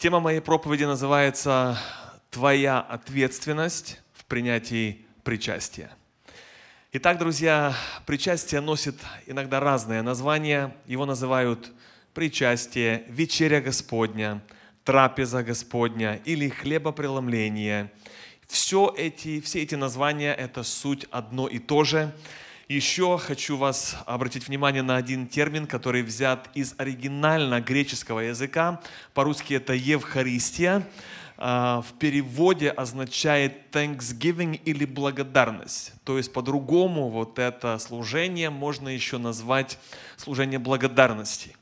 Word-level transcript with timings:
Тема 0.00 0.18
моей 0.18 0.40
проповеди 0.40 0.84
называется 0.84 1.78
«Твоя 2.30 2.80
ответственность 2.80 4.00
в 4.14 4.24
принятии 4.24 5.04
причастия». 5.24 5.90
Итак, 6.92 7.18
друзья, 7.18 7.74
причастие 8.06 8.62
носит 8.62 8.94
иногда 9.26 9.60
разные 9.60 10.00
названия. 10.00 10.74
Его 10.86 11.04
называют 11.04 11.70
причастие, 12.14 13.04
вечеря 13.08 13.60
Господня, 13.60 14.40
трапеза 14.84 15.42
Господня 15.42 16.18
или 16.24 16.48
хлебопреломление. 16.48 17.92
Все 18.48 18.94
эти, 18.96 19.42
все 19.42 19.60
эти 19.60 19.74
названия– 19.74 20.32
это 20.38 20.62
суть 20.62 21.06
одно 21.10 21.46
и 21.46 21.58
то 21.58 21.84
же. 21.84 22.10
Еще 22.70 23.18
хочу 23.18 23.56
вас 23.56 23.96
обратить 24.06 24.46
внимание 24.46 24.82
на 24.82 24.94
один 24.94 25.26
термин, 25.26 25.66
который 25.66 26.04
взят 26.04 26.48
из 26.54 26.76
оригинально 26.78 27.60
греческого 27.60 28.20
языка. 28.20 28.80
По-русски 29.12 29.54
это 29.54 29.72
Евхаристия. 29.72 30.86
А, 31.36 31.82
в 31.82 31.98
переводе 31.98 32.70
означает 32.70 33.74
thanksgiving 33.74 34.60
или 34.64 34.84
благодарность. 34.84 35.94
То 36.04 36.16
есть 36.16 36.32
по-другому 36.32 37.08
вот 37.08 37.40
это 37.40 37.76
служение 37.80 38.50
можно 38.50 38.88
еще 38.88 39.18
назвать 39.18 39.76
служение 40.16 40.60
благодарности. 40.60 41.56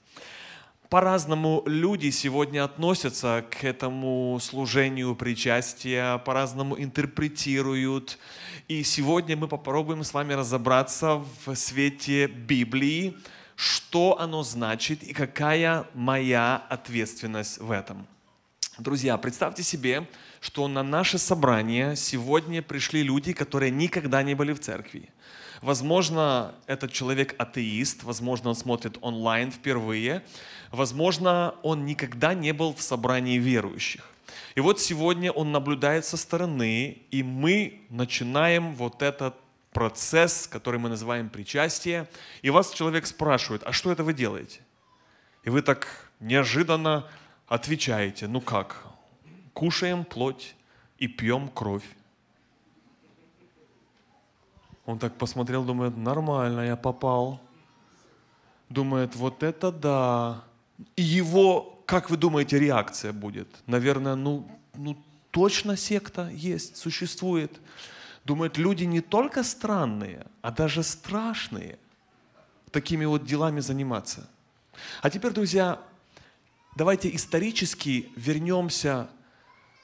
По-разному 0.89 1.63
люди 1.67 2.09
сегодня 2.09 2.65
относятся 2.65 3.45
к 3.51 3.63
этому 3.63 4.39
служению 4.41 5.15
причастия, 5.15 6.17
по-разному 6.17 6.81
интерпретируют. 6.81 8.19
И 8.69 8.83
сегодня 8.85 9.37
мы 9.37 9.49
попробуем 9.49 10.03
с 10.03 10.15
вами 10.15 10.33
разобраться 10.33 11.23
в 11.45 11.55
свете 11.57 12.27
Библии, 12.27 13.15
что 13.55 14.19
оно 14.19 14.43
значит 14.43 15.03
и 15.03 15.13
какая 15.13 15.85
моя 15.93 16.57
ответственность 16.71 17.59
в 17.59 17.71
этом. 17.71 18.07
Друзья, 18.79 19.19
представьте 19.19 19.63
себе, 19.63 20.09
что 20.41 20.69
на 20.69 20.83
наше 20.83 21.19
собрание 21.19 21.97
сегодня 21.97 22.63
пришли 22.63 23.03
люди, 23.03 23.35
которые 23.35 23.71
никогда 23.71 24.23
не 24.23 24.35
были 24.35 24.55
в 24.55 24.61
церкви. 24.61 25.11
Возможно, 25.61 26.55
этот 26.67 26.93
человек 26.93 27.35
атеист, 27.37 28.05
возможно, 28.05 28.51
он 28.51 28.55
смотрит 28.55 28.97
онлайн 29.01 29.51
впервые, 29.51 30.23
возможно, 30.71 31.55
он 31.63 31.87
никогда 31.87 32.35
не 32.35 32.53
был 32.53 32.75
в 32.75 32.83
собрании 32.83 33.39
верующих. 33.39 34.03
И 34.55 34.61
вот 34.61 34.81
сегодня 34.81 35.31
он 35.31 35.53
наблюдает 35.53 36.05
со 36.05 36.17
стороны, 36.17 36.99
и 37.11 37.23
мы 37.23 37.83
начинаем 37.91 38.75
вот 38.75 39.03
этот 39.03 39.35
процесс, 39.73 40.49
который 40.49 40.81
мы 40.81 40.89
называем 40.89 41.29
причастие, 41.29 42.09
и 42.43 42.51
вас 42.51 42.73
человек 42.73 43.07
спрашивает, 43.07 43.63
а 43.65 43.73
что 43.73 43.93
это 43.93 44.03
вы 44.03 44.15
делаете? 44.15 44.61
И 45.45 45.51
вы 45.51 45.63
так 45.63 46.11
неожиданно 46.21 47.07
отвечаете, 47.47 48.27
ну 48.27 48.41
как, 48.41 48.85
кушаем 49.53 50.05
плоть 50.05 50.57
и 50.99 51.07
пьем 51.07 51.49
кровь. 51.49 51.85
Он 54.87 54.99
так 54.99 55.15
посмотрел, 55.17 55.65
думает, 55.65 55.97
нормально, 55.97 56.63
я 56.63 56.77
попал. 56.77 57.41
Думает, 58.71 59.15
вот 59.17 59.43
это 59.43 59.71
да. 59.71 60.45
И 60.97 61.03
его, 61.03 61.83
как 61.87 62.11
вы 62.11 62.17
думаете, 62.17 62.59
реакция 62.59 63.13
будет? 63.13 63.49
Наверное, 63.67 64.15
ну, 64.15 64.49
ну 64.75 64.97
точно 65.31 65.77
секта 65.77 66.29
есть, 66.29 66.77
существует. 66.77 67.61
Думает, 68.25 68.59
люди 68.59 68.85
не 68.85 69.01
только 69.01 69.43
странные, 69.43 70.27
а 70.43 70.51
даже 70.51 70.83
страшные 70.83 71.79
такими 72.71 73.05
вот 73.05 73.25
делами 73.25 73.61
заниматься. 73.61 74.29
А 75.03 75.11
теперь, 75.11 75.33
друзья, 75.33 75.81
давайте 76.77 77.15
исторически 77.15 78.11
вернемся 78.17 79.09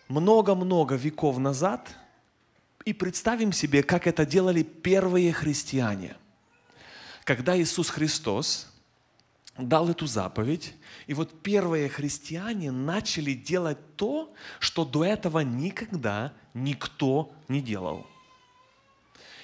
много-много 0.09 0.95
веков 0.95 1.39
назад– 1.39 1.97
и 2.85 2.93
представим 2.93 3.53
себе, 3.53 3.83
как 3.83 4.07
это 4.07 4.27
делали 4.27 4.63
первые 4.63 5.33
христиане. 5.33 6.17
Когда 7.25 7.59
Иисус 7.59 7.89
Христос 7.89 8.71
дал 9.57 9.89
эту 9.89 10.07
заповедь, 10.07 10.75
и 11.07 11.15
вот 11.15 11.43
первые 11.43 11.89
христиане 11.89 12.73
начали 12.73 13.35
делать 13.35 13.79
то, 13.97 14.35
что 14.59 14.85
до 14.85 15.05
этого 15.05 15.41
никогда 15.41 16.33
никто 16.55 17.33
не 17.49 17.61
делал. 17.61 18.07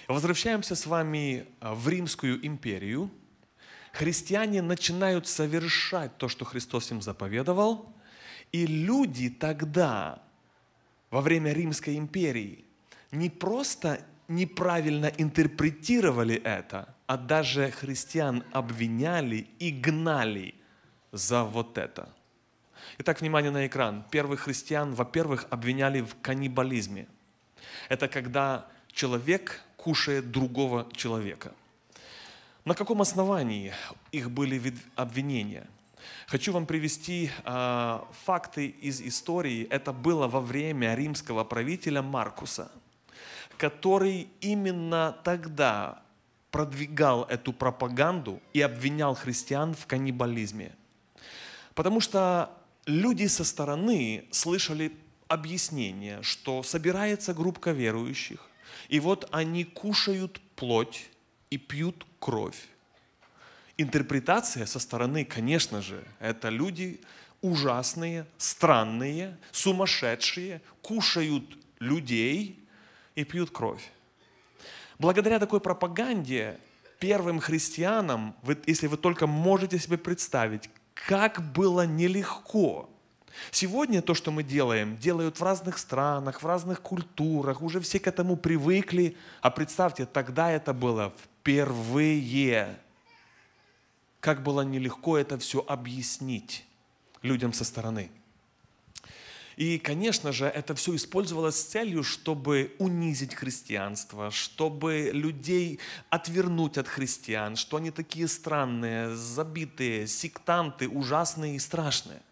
Возвращаемся 0.08 0.74
с 0.74 0.86
вами 0.86 1.46
а, 1.60 1.74
в 1.74 1.88
Римскую 1.88 2.44
империю. 2.44 3.10
Христиане 3.92 4.62
начинают 4.62 5.28
совершать 5.28 6.16
то, 6.18 6.28
что 6.28 6.44
Христос 6.44 6.90
им 6.90 7.00
заповедовал, 7.00 7.92
и 8.50 8.66
люди 8.66 9.30
тогда, 9.30 10.22
во 11.10 11.20
время 11.20 11.52
Римской 11.52 11.96
империи, 11.96 12.64
не 13.12 13.30
просто 13.30 14.04
неправильно 14.30 15.06
интерпретировали 15.18 16.36
это, 16.36 16.94
а 17.06 17.16
даже 17.16 17.70
христиан 17.72 18.44
обвиняли 18.52 19.48
и 19.58 19.70
гнали 19.72 20.54
за 21.10 21.42
вот 21.42 21.76
это. 21.76 22.08
Итак, 22.98 23.20
внимание 23.20 23.50
на 23.50 23.66
экран. 23.66 24.04
Первых 24.10 24.42
христиан, 24.42 24.94
во-первых, 24.94 25.46
обвиняли 25.50 26.00
в 26.00 26.14
каннибализме. 26.22 27.08
Это 27.88 28.06
когда 28.06 28.66
человек 28.92 29.62
кушает 29.76 30.30
другого 30.30 30.86
человека. 30.92 31.52
На 32.64 32.74
каком 32.74 33.02
основании 33.02 33.72
их 34.12 34.30
были 34.30 34.74
обвинения? 34.94 35.66
Хочу 36.28 36.52
вам 36.52 36.66
привести 36.66 37.30
э, 37.44 38.00
факты 38.24 38.68
из 38.68 39.00
истории. 39.00 39.66
Это 39.70 39.92
было 39.92 40.28
во 40.28 40.40
время 40.40 40.94
римского 40.94 41.42
правителя 41.42 42.00
Маркуса– 42.00 42.70
который 43.60 44.28
именно 44.40 45.18
тогда 45.22 46.02
продвигал 46.50 47.24
эту 47.24 47.52
пропаганду 47.52 48.40
и 48.54 48.62
обвинял 48.62 49.14
христиан 49.14 49.74
в 49.74 49.86
каннибализме. 49.86 50.74
Потому 51.74 52.00
что 52.00 52.50
люди 52.86 53.26
со 53.26 53.44
стороны 53.44 54.24
слышали 54.30 54.96
объяснение, 55.28 56.22
что 56.22 56.62
собирается 56.62 57.34
группа 57.34 57.68
верующих, 57.68 58.40
и 58.88 58.98
вот 58.98 59.28
они 59.30 59.64
кушают 59.64 60.40
плоть 60.56 61.10
и 61.50 61.58
пьют 61.58 62.06
кровь. 62.18 62.66
Интерпретация 63.76 64.64
со 64.64 64.78
стороны, 64.78 65.26
конечно 65.26 65.82
же, 65.82 66.02
это 66.18 66.48
люди 66.48 67.02
ужасные, 67.42 68.26
странные, 68.38 69.36
сумасшедшие, 69.52 70.62
кушают 70.80 71.58
людей 71.78 72.59
и 73.20 73.24
пьют 73.24 73.50
кровь. 73.50 73.90
Благодаря 74.98 75.38
такой 75.38 75.60
пропаганде 75.60 76.58
первым 76.98 77.40
христианам, 77.40 78.34
если 78.66 78.86
вы 78.86 78.96
только 78.96 79.26
можете 79.26 79.78
себе 79.78 79.96
представить, 79.96 80.70
как 80.94 81.40
было 81.52 81.86
нелегко. 81.86 82.88
Сегодня 83.50 84.02
то, 84.02 84.14
что 84.14 84.30
мы 84.30 84.42
делаем, 84.42 84.96
делают 84.98 85.38
в 85.38 85.42
разных 85.42 85.78
странах, 85.78 86.42
в 86.42 86.46
разных 86.46 86.82
культурах, 86.82 87.62
уже 87.62 87.80
все 87.80 87.98
к 87.98 88.06
этому 88.06 88.36
привыкли. 88.36 89.16
А 89.40 89.50
представьте, 89.50 90.04
тогда 90.04 90.50
это 90.50 90.74
было 90.74 91.14
впервые. 91.22 92.76
Как 94.20 94.42
было 94.42 94.60
нелегко 94.60 95.16
это 95.16 95.38
все 95.38 95.64
объяснить 95.66 96.66
людям 97.22 97.52
со 97.52 97.64
стороны. 97.64 98.10
И, 99.60 99.78
конечно 99.78 100.32
же, 100.32 100.46
это 100.46 100.74
все 100.74 100.96
использовалось 100.96 101.56
с 101.56 101.64
целью, 101.64 102.02
чтобы 102.02 102.74
унизить 102.78 103.34
христианство, 103.34 104.30
чтобы 104.30 105.10
людей 105.12 105.80
отвернуть 106.08 106.78
от 106.78 106.88
христиан, 106.88 107.56
что 107.56 107.76
они 107.76 107.90
такие 107.90 108.26
странные, 108.26 109.14
забитые, 109.14 110.06
сектанты, 110.06 110.88
ужасные 110.88 111.56
и 111.56 111.58
страшные. 111.58 112.22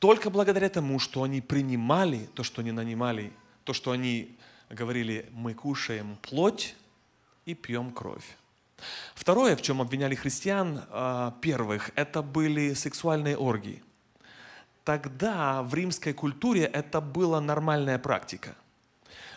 Только 0.00 0.30
благодаря 0.30 0.68
тому, 0.68 0.98
что 0.98 1.22
они 1.22 1.40
принимали 1.40 2.28
то, 2.34 2.42
что 2.42 2.62
они 2.62 2.72
нанимали, 2.72 3.32
то, 3.62 3.72
что 3.72 3.92
они 3.92 4.36
говорили, 4.68 5.28
мы 5.30 5.54
кушаем 5.54 6.18
плоть 6.22 6.74
и 7.44 7.54
пьем 7.54 7.92
кровь. 7.92 8.36
Второе, 9.14 9.54
в 9.54 9.62
чем 9.62 9.80
обвиняли 9.80 10.16
христиан 10.16 10.82
а, 10.90 11.36
первых, 11.40 11.92
это 11.94 12.20
были 12.20 12.74
сексуальные 12.74 13.36
оргии 13.36 13.80
тогда 14.90 15.62
в 15.62 15.72
римской 15.72 16.12
культуре 16.12 16.64
это 16.64 17.00
была 17.00 17.40
нормальная 17.40 17.96
практика. 17.96 18.56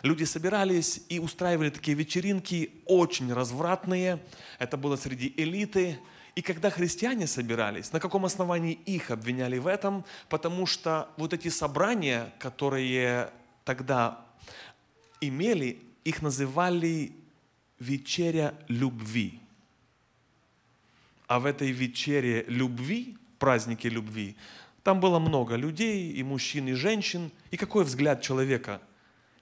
Люди 0.02 0.24
собирались 0.24 1.00
и 1.08 1.20
устраивали 1.20 1.70
такие 1.70 1.96
вечеринки, 1.96 2.72
очень 2.86 3.32
развратные. 3.32 4.18
Это 4.58 4.76
было 4.76 4.96
среди 4.96 5.32
элиты. 5.36 6.00
И 6.34 6.42
когда 6.42 6.70
христиане 6.70 7.28
собирались, 7.28 7.92
на 7.92 8.00
каком 8.00 8.24
основании 8.24 8.72
их 8.72 9.12
обвиняли 9.12 9.58
в 9.58 9.68
этом? 9.68 10.04
Потому 10.28 10.66
что 10.66 11.08
вот 11.16 11.32
эти 11.32 11.50
собрания, 11.50 12.32
которые 12.40 13.30
тогда 13.64 14.26
имели, 15.20 15.78
их 16.02 16.20
называли 16.20 17.12
вечеря 17.78 18.54
любви. 18.66 19.38
А 21.28 21.38
в 21.38 21.46
этой 21.46 21.70
вечере 21.70 22.44
любви, 22.48 23.16
празднике 23.38 23.88
любви, 23.88 24.36
Там 24.84 25.00
было 25.00 25.18
много 25.18 25.56
людей, 25.56 26.12
и 26.12 26.22
мужчин, 26.22 26.68
и 26.68 26.74
женщин. 26.74 27.32
И 27.50 27.56
какой 27.56 27.84
взгляд 27.84 28.20
человека, 28.20 28.82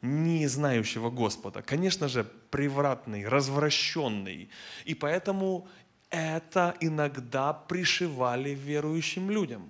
не 0.00 0.47
знающего 0.47 1.11
Господа? 1.11 1.62
Конечно 1.62 2.09
же, 2.09 2.25
превратный, 2.50 3.27
развращенный. 3.27 4.49
И 4.85 4.94
поэтому 4.94 5.67
это 6.11 6.77
иногда 6.81 7.53
пришивали 7.53 8.50
верующим 8.50 9.31
людям. 9.31 9.69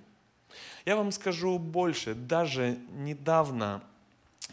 Я 0.85 0.95
вам 0.95 1.11
скажу 1.11 1.57
больше. 1.57 2.13
Даже 2.13 2.77
недавно 2.91 3.81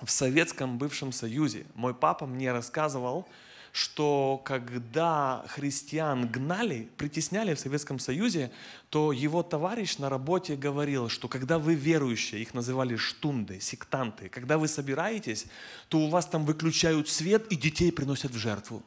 в 0.00 0.10
Советском 0.10 0.78
бывшем 0.78 1.12
Союзе 1.12 1.66
мой 1.74 1.94
папа 1.94 2.24
мне 2.24 2.50
рассказывал, 2.50 3.28
что 3.72 4.40
когда 4.44 5.44
христиан 5.48 6.28
гнали, 6.28 6.88
притесняли 6.96 7.54
в 7.54 7.60
Советском 7.60 7.98
Союзе, 7.98 8.50
то 8.88 9.12
его 9.12 9.42
товарищ 9.42 9.98
на 9.98 10.08
работе 10.08 10.56
говорил, 10.56 11.08
что 11.08 11.28
когда 11.28 11.58
вы 11.58 11.74
верующие, 11.74 12.42
их 12.42 12.54
называли 12.54 12.96
штунды, 12.96 13.60
сектанты, 13.60 14.28
когда 14.28 14.58
вы 14.58 14.68
собираетесь, 14.68 15.46
то 15.88 15.98
у 15.98 16.08
вас 16.08 16.26
там 16.26 16.44
выключают 16.44 17.08
свет 17.08 17.46
и 17.52 17.56
детей 17.56 17.92
приносят 17.92 18.32
в 18.32 18.38
жертву. 18.38 18.82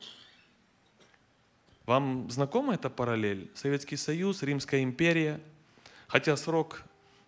Вам 1.85 2.29
знакома 2.29 2.75
эта 2.75 2.89
параллель? 2.89 3.51
Советский 3.55 3.97
Союз, 3.97 4.41
Римская 4.43 4.83
империя, 4.83 5.39
хотя 6.07 6.35
срок 6.37 6.83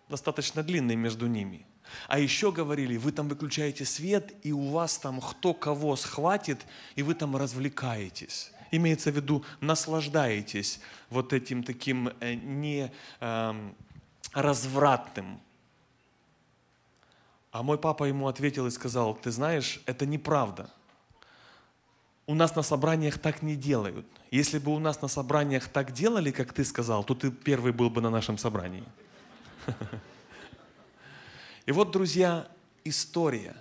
достаточно 0.08 0.62
длинный 0.62 0.96
между 0.96 1.26
ними– 1.26 1.66
а 2.08 2.18
еще 2.18 2.52
говорили, 2.52 2.96
вы 2.96 3.12
там 3.12 3.28
выключаете 3.28 3.84
свет, 3.84 4.34
и 4.42 4.52
у 4.52 4.70
вас 4.70 4.98
там 4.98 5.20
кто 5.20 5.54
кого 5.54 5.96
схватит, 5.96 6.66
и 6.94 7.02
вы 7.02 7.14
там 7.14 7.36
развлекаетесь. 7.36 8.52
Имеется 8.70 9.10
в 9.10 9.16
виду, 9.16 9.44
наслаждаетесь 9.60 10.80
вот 11.10 11.32
этим 11.32 11.62
таким 11.62 12.08
э, 12.20 12.34
не 12.34 12.92
э, 13.20 13.70
развратным. 14.32 15.40
А 17.52 17.62
мой 17.62 17.78
папа 17.78 18.04
ему 18.04 18.28
ответил 18.28 18.66
и 18.66 18.70
сказал, 18.70 19.14
ты 19.14 19.30
знаешь, 19.30 19.80
это 19.86 20.04
неправда. 20.04 20.68
У 22.26 22.34
нас 22.34 22.56
на 22.56 22.62
собраниях 22.62 23.18
так 23.18 23.40
не 23.42 23.54
делают. 23.54 24.06
Если 24.32 24.58
бы 24.58 24.74
у 24.74 24.78
нас 24.78 25.00
на 25.00 25.08
собраниях 25.08 25.68
так 25.68 25.92
делали, 25.92 26.32
как 26.32 26.52
ты 26.52 26.64
сказал, 26.64 27.04
то 27.04 27.14
ты 27.14 27.30
первый 27.30 27.72
был 27.72 27.88
бы 27.88 28.00
на 28.00 28.10
нашем 28.10 28.36
собрании. 28.36 28.84
И 31.66 31.72
вот, 31.72 31.90
друзья, 31.90 32.48
история. 32.84 33.56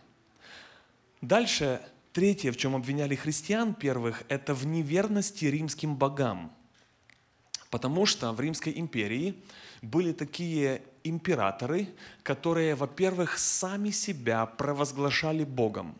Дальше, 1.22 1.82
третье, 2.14 2.52
в 2.52 2.58
чем 2.58 2.76
обвиняли 2.76 3.16
христиан 3.16 3.74
первых, 3.74 4.24
это 4.30 4.54
в 4.54 4.68
неверности 4.68 5.46
римским 5.46 5.96
богам. 5.96 6.52
Потому 7.72 8.06
что 8.06 8.32
в 8.32 8.40
Римской 8.40 8.74
империи 8.78 9.36
были 9.82 10.14
такие 10.14 10.84
императоры, 11.04 11.90
которые, 12.22 12.76
во-первых, 12.76 13.40
сами 13.40 13.90
себя 13.90 14.46
провозглашали 14.46 15.44
Богом. 15.44 15.96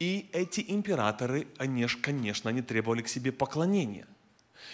И 0.00 0.28
эти 0.32 0.64
императоры, 0.66 1.46
они, 1.56 1.86
конечно, 1.86 2.50
они 2.50 2.62
требовали 2.62 3.02
к 3.02 3.08
себе 3.08 3.30
поклонения. 3.30 4.08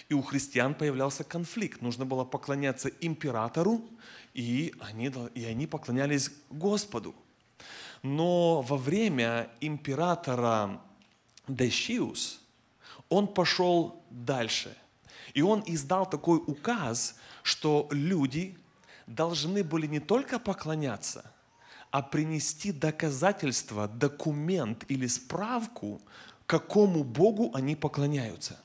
И 0.09 0.13
у 0.13 0.21
христиан 0.21 0.73
появлялся 0.73 1.23
конфликт. 1.23 1.81
Нужно 1.81 2.05
было 2.05 2.23
поклоняться 2.23 2.89
императору 3.01 3.81
и 4.33 4.73
они, 4.79 5.11
и 5.33 5.45
они 5.45 5.67
поклонялись 5.67 6.31
Господу. 6.49 7.15
Но 8.03 8.61
во 8.61 8.77
время 8.77 9.49
императора 9.61 10.79
Дешиус 11.47 12.41
он 13.09 13.27
пошел 13.27 14.03
дальше. 14.11 14.77
И 15.33 15.41
он 15.41 15.63
издал 15.65 16.09
такой 16.09 16.37
указ, 16.37 17.15
что 17.43 17.87
люди 17.91 18.57
должны 19.07 19.63
были 19.63 19.87
не 19.87 19.99
только 19.99 20.37
поклоняться, 20.39 21.31
а 21.89 22.01
принести 22.01 22.71
доказательство, 22.71 23.87
документ 23.87 24.85
или 24.87 25.07
справку, 25.07 26.01
какому 26.45 27.03
Богу 27.03 27.51
они 27.53 27.75
поклоняются. 27.75 28.59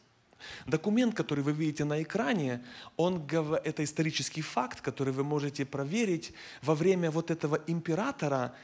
Документ, 0.67 1.15
который 1.15 1.45
вы 1.45 1.53
видите 1.53 1.85
на 1.85 2.03
экране, 2.03 2.65
он, 2.97 3.27
это 3.65 3.85
исторический 3.85 4.43
факт, 4.43 4.81
который 4.81 5.13
вы 5.13 5.25
можете 5.25 5.65
проверить. 5.65 6.33
Во 6.63 6.75
время 6.75 7.11
вот 7.11 7.31
этого 7.31 7.61
императора 7.67 8.55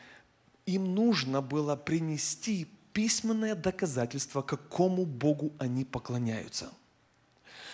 им 0.67 0.95
нужно 0.95 1.41
было 1.41 1.77
принести 1.77 2.67
письменное 2.93 3.55
доказательство, 3.55 4.43
какому 4.43 5.07
Богу 5.07 5.53
они 5.59 5.85
поклоняются. 5.85 6.71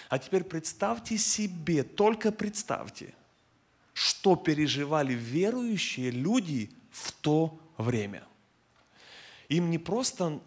А 0.08 0.18
теперь 0.18 0.44
представьте 0.44 1.18
себе, 1.18 1.82
только 1.82 2.30
представьте, 2.30 3.14
что 3.94 4.36
переживали 4.36 5.14
верующие 5.14 6.10
люди 6.10 6.70
в 6.90 7.10
то 7.12 7.58
время. 7.78 8.22
Им 9.48 9.70
не 9.70 9.78
просто 9.78 10.40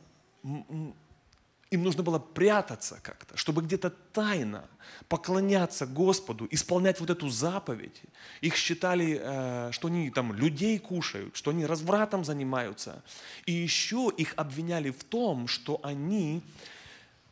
им 1.70 1.84
нужно 1.84 2.04
было 2.04 2.20
прятаться 2.20 3.00
как-то, 3.02 3.36
чтобы 3.36 3.62
где-то 3.62 3.90
тайно 3.90 4.66
поклоняться 5.10 5.86
Господу, 5.86 6.48
исполнять 6.50 7.00
вот 7.00 7.10
эту 7.10 7.30
заповедь. 7.30 8.02
Их 8.42 8.56
считали, 8.56 9.20
э, 9.22 9.72
что 9.72 9.88
они 9.90 10.10
там 10.12 10.34
людей 10.34 10.80
кушают, 10.80 11.36
что 11.36 11.52
они 11.52 11.66
развратом 11.66 12.24
занимаются. 12.24 13.04
И 13.46 13.52
еще 13.52 14.12
их 14.16 14.34
обвиняли 14.38 14.92
в 14.92 15.04
том, 15.04 15.48
что 15.48 15.80
они 15.84 16.42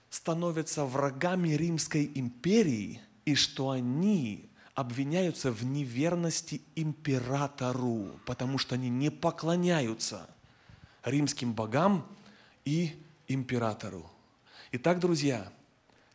становятся 0.10 0.86
врагами 0.86 1.50
Римской 1.50 2.12
империи, 2.16 3.02
и 3.26 3.36
что 3.36 3.72
они 3.72 4.50
обвиняются 4.76 5.52
в 5.52 5.64
неверности 5.66 6.62
императору, 6.76 8.20
потому 8.26 8.58
что 8.58 8.76
они 8.76 8.90
не 8.90 9.10
поклоняются 9.10 10.30
римским 11.04 11.54
богам 11.54 12.06
и 12.66 12.96
императору. 13.28 14.10
Итак, 14.78 15.00
друзья, 15.00 15.50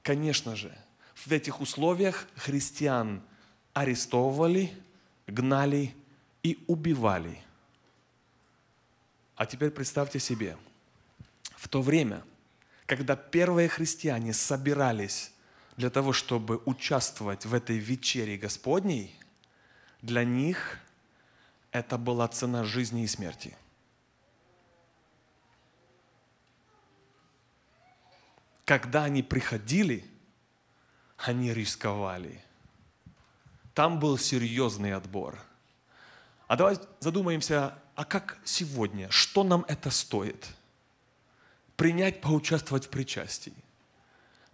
конечно 0.02 0.54
же, 0.54 0.70
в 1.14 1.32
этих 1.32 1.62
условиях 1.62 2.26
христиан 2.36 3.22
арестовывали, 3.72 4.70
гнали 5.26 5.94
и 6.42 6.62
убивали. 6.66 7.42
А 9.34 9.46
теперь 9.46 9.70
представьте 9.70 10.20
себе, 10.20 10.58
в 11.56 11.68
то 11.68 11.80
время, 11.80 12.22
когда 12.84 13.16
первые 13.16 13.70
христиане 13.70 14.34
собирались 14.34 15.32
для 15.78 15.88
того, 15.88 16.12
чтобы 16.12 16.60
участвовать 16.66 17.46
в 17.46 17.54
этой 17.54 17.78
вечере 17.78 18.36
Господней, 18.36 19.18
для 20.02 20.22
них 20.22 20.76
это 21.72 21.96
была 21.96 22.28
цена 22.28 22.64
жизни 22.64 23.04
и 23.04 23.06
смерти– 23.06 23.56
когда 28.70 29.02
они 29.02 29.24
приходили, 29.24 30.04
они 31.16 31.52
рисковали. 31.52 32.40
Там 33.74 33.98
был 33.98 34.16
серьезный 34.16 34.92
отбор. 34.92 35.40
А 36.46 36.54
давай 36.54 36.78
задумаемся, 37.00 37.76
а 37.96 38.04
как 38.04 38.38
сегодня, 38.44 39.10
что 39.10 39.42
нам 39.42 39.64
это 39.66 39.90
стоит? 39.90 40.46
Принять, 41.74 42.20
поучаствовать 42.20 42.86
в 42.86 42.90
причастии. 42.90 43.56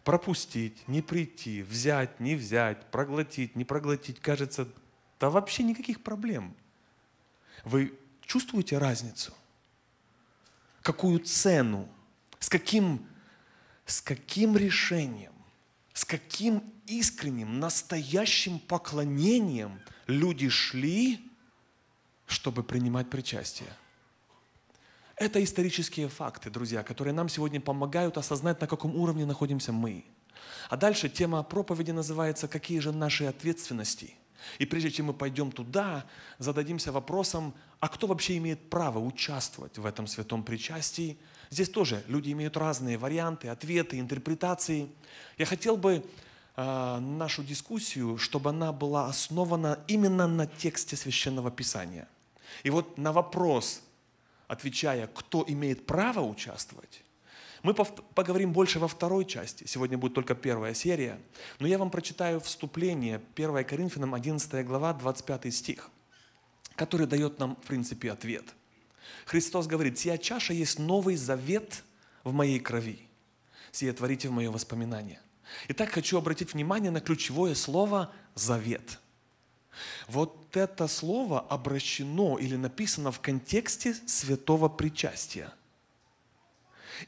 Пропустить, 0.03 0.89
не 0.89 1.03
прийти, 1.03 1.61
взять, 1.63 2.19
не 2.19 2.37
взять, 2.37 2.91
проглотить, 2.91 3.55
не 3.55 3.67
проглотить. 3.67 4.19
Кажется, 4.21 4.67
да 5.21 5.29
вообще 5.29 5.63
никаких 5.63 6.03
проблем. 6.03 6.57
Вы 7.65 7.93
чувствуете 8.23 8.79
разницу? 8.79 9.35
Какую 10.81 11.19
цену, 11.19 11.87
с 12.39 12.49
каким 12.49 13.07
с 13.87 14.03
каким 14.03 14.57
решением, 14.57 15.33
с 15.95 16.05
каким 16.05 16.63
искренним, 16.87 17.61
настоящим 17.61 18.59
поклонением 18.59 19.81
люди 20.07 20.49
шли, 20.49 21.21
чтобы 22.27 22.65
принимать 22.65 23.09
причастие. 23.09 23.69
Это 25.15 25.43
исторические 25.43 26.09
факты, 26.09 26.51
друзья, 26.51 26.83
которые 26.83 27.15
нам 27.15 27.29
сегодня 27.29 27.61
помогают 27.61 28.19
осознать, 28.19 28.61
на 28.61 28.67
каком 28.67 28.95
уровне 28.95 29.25
находимся 29.25 29.73
мы. 29.73 30.05
А 30.69 30.77
дальше 30.77 31.09
тема 31.09 31.43
проповеди 31.43 31.93
называется 31.93 32.49
«Какие 32.49 32.81
же 32.81 32.93
наши 32.93 33.25
ответственности?». 33.25 34.15
И 34.59 34.67
прежде 34.67 34.91
чем 34.91 35.07
мы 35.07 35.15
пойдем 35.15 35.51
туда, 35.51 36.05
зададимся 36.39 36.93
вопросом, 36.93 37.55
а 37.81 37.89
кто 37.89 38.07
вообще 38.07 38.37
имеет 38.37 38.69
право 38.69 38.99
участвовать 38.99 39.79
в 39.79 39.87
этом 39.87 40.09
святом 40.09 40.43
причастии– 40.43 41.19
Здесь 41.51 41.69
тоже 41.69 42.03
люди 42.09 42.33
имеют 42.33 42.57
разные 42.57 42.99
варианты, 42.99 43.49
ответы, 43.49 43.99
интерпретации. 44.01 44.89
Я 45.39 45.47
хотел 45.47 45.77
бы 45.77 46.05
э, 46.57 46.99
нашу 46.99 47.45
дискуссию, 47.45 48.19
чтобы 48.19 48.51
она 48.51 48.73
была 48.73 49.07
основана 49.07 49.79
именно 49.87 50.27
на 50.27 50.47
тексте 50.47 50.97
Священного 50.97 51.51
Писания. 51.51 52.09
И 52.63 52.71
вот 52.71 52.99
на 52.99 53.13
вопрос, 53.13 53.83
отвечая, 54.49 55.07
кто 55.09 55.45
имеет 55.47 55.87
право 55.87 56.21
участвовать, 56.21 57.03
мы 57.63 57.75
поговорим 57.75 58.53
больше 58.53 58.79
во 58.79 58.87
второй 58.87 59.25
части. 59.25 59.67
Сегодня 59.67 59.99
будет 59.99 60.15
только 60.15 60.35
первая 60.35 60.75
серия. 60.75 61.19
Но 61.59 61.67
я 61.67 61.79
вам 61.79 61.91
прочитаю 61.91 62.39
вступление 62.41 63.21
1 63.35 63.65
Коринфянам 63.65 64.15
11 64.15 64.65
глава 64.67 64.93
25 64.93 65.55
стих– 65.55 65.91
который 66.77 67.07
дает 67.07 67.39
нам, 67.39 67.57
в 67.57 67.67
принципе, 67.67 68.13
ответ. 68.13 68.45
Христос 69.25 69.67
говорит, 69.67 69.99
«Сия 69.99 70.19
чаша 70.19 70.53
есть 70.53 70.79
новый 70.79 71.17
завет 71.17 71.83
в 72.25 72.33
моей 72.33 72.61
крови. 72.61 73.09
Сие 73.73 73.93
творите 73.93 74.29
в 74.29 74.33
мое 74.33 74.51
воспоминание». 74.51 75.21
Итак, 75.69 75.91
хочу 75.91 76.19
обратить 76.19 76.55
внимание 76.55 76.91
на 76.91 77.01
ключевое 77.01 77.55
слово 77.55 78.13
«завет». 78.35 78.99
Вот 80.09 80.57
это 80.57 80.89
слово 80.89 81.41
обращено 81.41 82.39
или 82.39 82.57
написано 82.57 83.13
в 83.13 83.21
контексте 83.21 83.95
святого 84.07 84.69
причастия. 84.69 85.53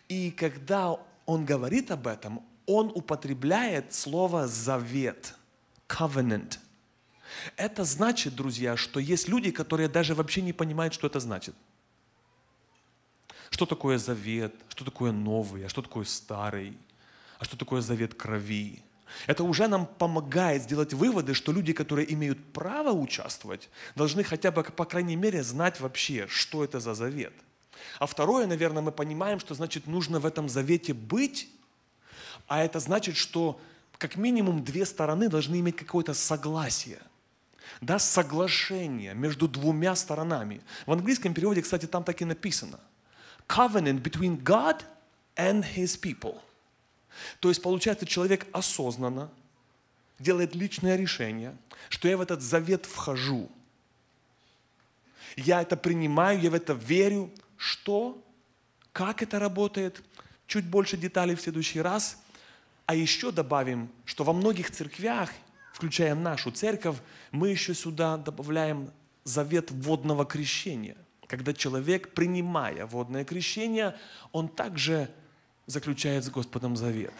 И 0.08 0.30
когда 0.30 0.98
он 1.24 1.46
говорит 1.46 1.90
об 1.90 2.06
этом, 2.06 2.44
он 2.66 2.92
употребляет 2.94 3.94
слово 3.94 4.46
«завет», 4.46 5.34
«covenant». 5.88 6.58
Это 7.56 7.84
значит, 7.84 8.34
друзья, 8.34 8.76
что 8.76 9.00
есть 9.00 9.28
люди, 9.28 9.50
которые 9.50 9.88
даже 9.88 10.14
вообще 10.14 10.42
не 10.42 10.52
понимают, 10.52 10.94
что 10.94 11.06
это 11.06 11.20
значит. 11.20 11.54
Что 13.50 13.66
такое 13.66 13.98
завет, 13.98 14.54
что 14.68 14.84
такое 14.84 15.12
новый, 15.12 15.64
а 15.66 15.68
что 15.68 15.82
такое 15.82 16.04
старый, 16.04 16.76
а 17.38 17.44
что 17.44 17.56
такое 17.56 17.80
завет 17.80 18.14
крови. 18.14 18.82
Это 19.26 19.44
уже 19.44 19.68
нам 19.68 19.86
помогает 19.86 20.62
сделать 20.62 20.92
выводы, 20.92 21.34
что 21.34 21.52
люди, 21.52 21.72
которые 21.72 22.12
имеют 22.12 22.52
право 22.52 22.90
участвовать, 22.90 23.70
должны 23.94 24.22
хотя 24.22 24.50
бы, 24.50 24.62
по 24.62 24.84
крайней 24.84 25.16
мере, 25.16 25.42
знать 25.42 25.80
вообще, 25.80 26.26
что 26.28 26.62
это 26.62 26.80
за 26.80 26.94
завет. 26.94 27.32
А 27.98 28.06
второе, 28.06 28.46
наверное, 28.46 28.82
мы 28.82 28.92
понимаем, 28.92 29.40
что 29.40 29.54
значит 29.54 29.86
нужно 29.86 30.20
в 30.20 30.26
этом 30.26 30.48
завете 30.48 30.92
быть, 30.92 31.48
а 32.46 32.62
это 32.62 32.80
значит, 32.80 33.16
что 33.16 33.60
как 33.98 34.16
минимум 34.16 34.64
две 34.64 34.86
стороны 34.86 35.28
должны 35.28 35.58
иметь 35.60 35.76
какое-то 35.76 36.14
согласие. 36.14 36.98
Да, 37.80 37.98
соглашение 37.98 39.14
между 39.14 39.46
двумя 39.46 39.94
сторонами. 39.94 40.60
В 40.86 40.92
английском 40.92 41.34
переводе, 41.34 41.62
кстати, 41.62 41.86
там 41.86 42.02
так 42.02 42.20
и 42.22 42.24
написано. 42.24 42.80
Covenant 43.48 44.02
between 44.02 44.42
God 44.44 44.84
and 45.36 45.64
His 45.64 45.96
people– 45.96 46.40
то 47.40 47.48
есть, 47.48 47.62
получается, 47.62 48.06
человек 48.06 48.46
осознанно 48.52 49.30
делает 50.18 50.54
личное 50.54 50.96
решение, 50.96 51.56
что 51.88 52.08
я 52.08 52.16
в 52.16 52.20
этот 52.20 52.42
завет 52.42 52.86
вхожу. 52.86 53.50
Я 55.36 55.62
это 55.62 55.76
принимаю, 55.76 56.40
я 56.40 56.50
в 56.50 56.54
это 56.54 56.72
верю. 56.72 57.30
Что? 57.56 58.22
Как 58.92 59.22
это 59.22 59.38
работает? 59.38 60.02
Чуть 60.46 60.64
больше 60.64 60.96
деталей 60.96 61.34
в 61.34 61.40
следующий 61.40 61.80
раз. 61.80 62.18
А 62.86 62.94
еще 62.94 63.30
добавим, 63.30 63.90
что 64.04 64.24
во 64.24 64.32
многих 64.32 64.70
церквях, 64.70 65.30
включая 65.72 66.14
нашу 66.14 66.50
церковь, 66.50 66.96
мы 67.30 67.50
еще 67.50 67.74
сюда 67.74 68.16
добавляем 68.16 68.90
завет 69.24 69.70
водного 69.70 70.24
крещения. 70.24 70.96
Когда 71.28 71.52
человек, 71.52 72.14
принимая 72.14 72.86
водное 72.86 73.24
крещение, 73.24 73.94
он 74.32 74.48
также 74.48 75.10
заключает 75.66 76.24
с 76.24 76.30
Господом 76.30 76.74
завет. 76.74 77.12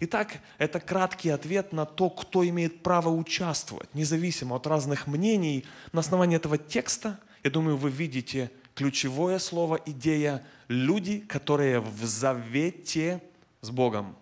Итак, 0.00 0.38
это 0.56 0.80
краткий 0.80 1.28
ответ 1.28 1.72
на 1.72 1.84
то, 1.84 2.08
кто 2.10 2.46
имеет 2.48 2.82
право 2.82 3.10
участвовать, 3.10 3.94
независимо 3.94 4.56
от 4.56 4.66
разных 4.66 5.06
мнений. 5.06 5.66
На 5.92 6.00
основании 6.00 6.36
этого 6.36 6.56
текста, 6.56 7.20
я 7.44 7.50
думаю, 7.50 7.76
вы 7.76 7.90
видите 7.90 8.50
ключевое 8.74 9.38
слово, 9.38 9.78
идея 9.86 10.42
«люди, 10.68 11.20
которые 11.20 11.80
в 11.80 12.04
завете 12.04 13.22
с 13.60 13.70
Богом». 13.70 14.16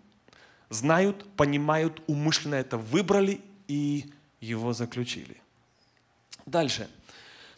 Знают, 0.68 1.24
понимают, 1.36 2.02
умышленно 2.08 2.56
это 2.56 2.76
выбрали 2.76 3.40
и 3.68 4.12
его 4.40 4.72
заключили. 4.72 5.36
Дальше. 6.44 6.88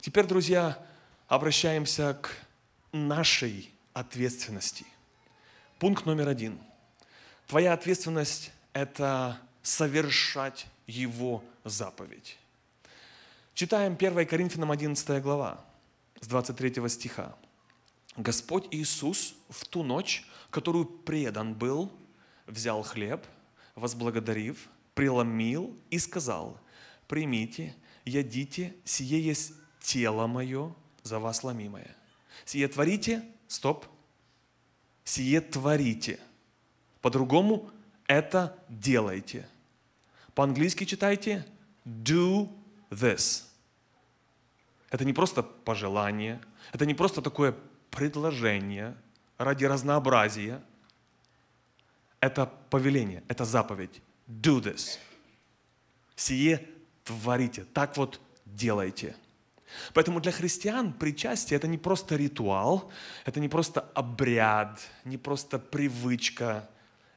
Теперь, 0.01 0.27
друзья, 0.27 0.79
обращаемся 1.29 2.15
к 2.15 2.31
нашей 2.93 3.73
ответственности– 3.95 4.85
Пункт 5.79 6.07
номер 6.07 6.27
один. 6.27 6.59
Твоя 7.47 7.73
ответственность– 7.73 8.51
это 8.73 9.39
совершать 9.63 10.67
Его 10.89 11.45
заповедь. 11.63 12.37
Читаем 13.55 13.93
1 13.93 14.27
Коринфянам 14.27 14.73
11 14.73 15.23
глава, 15.23 15.65
с 16.21 16.27
23 16.27 16.89
стиха. 16.89 17.37
Господь 18.17 18.67
Иисус 18.73 19.37
в 19.49 19.69
ту 19.69 19.85
ночь, 19.85 20.27
которую 20.51 20.85
предан 20.85 21.55
был, 21.55 21.93
взял 22.47 22.83
хлеб, 22.83 23.25
возблагодарив, 23.77 24.69
преломил 24.95 25.79
и 25.91 26.01
сказал, 26.01 26.59
примите, 27.07 27.73
ядите, 28.05 28.75
сие 28.85 29.25
есть 29.25 29.53
тело 29.81 30.27
мое, 30.27 30.75
за 31.03 31.19
вас 31.19 31.43
ломимое. 31.45 31.95
Сие 32.45 32.69
творите, 32.69 33.25
стоп, 33.47 33.87
сие 35.05 35.41
творите. 35.41 36.19
По-другому 37.01 37.71
это 38.07 38.59
делайте. 38.69 39.49
По-английски 40.35 40.85
читайте 40.85 41.47
do 41.85 42.49
this. 42.91 43.45
Это 44.91 45.05
не 45.05 45.13
просто 45.13 45.43
пожелание, 45.43 46.41
это 46.73 46.87
не 46.87 46.95
просто 46.95 47.23
такое 47.23 47.55
предложение 47.91 48.97
ради 49.37 49.65
разнообразия. 49.65 50.63
Это 52.21 52.47
повеление, 52.71 53.23
это 53.29 53.45
заповедь. 53.45 54.03
Do 54.27 54.61
this. 54.61 54.99
Сие 56.17 56.67
творите. 57.05 57.65
Так 57.65 57.97
вот 57.97 58.21
делайте. 58.45 59.15
Поэтому 59.95 60.21
для 60.21 60.33
христиан 60.33 60.93
причастие 60.93 61.57
это 61.57 61.69
не 61.69 61.79
просто 61.79 62.17
ритуал, 62.17 62.91
это 63.25 63.41
не 63.41 63.49
просто 63.49 63.81
обряд, 63.95 64.81
не 65.05 65.17
просто 65.17 65.59
привычка, 65.59 66.69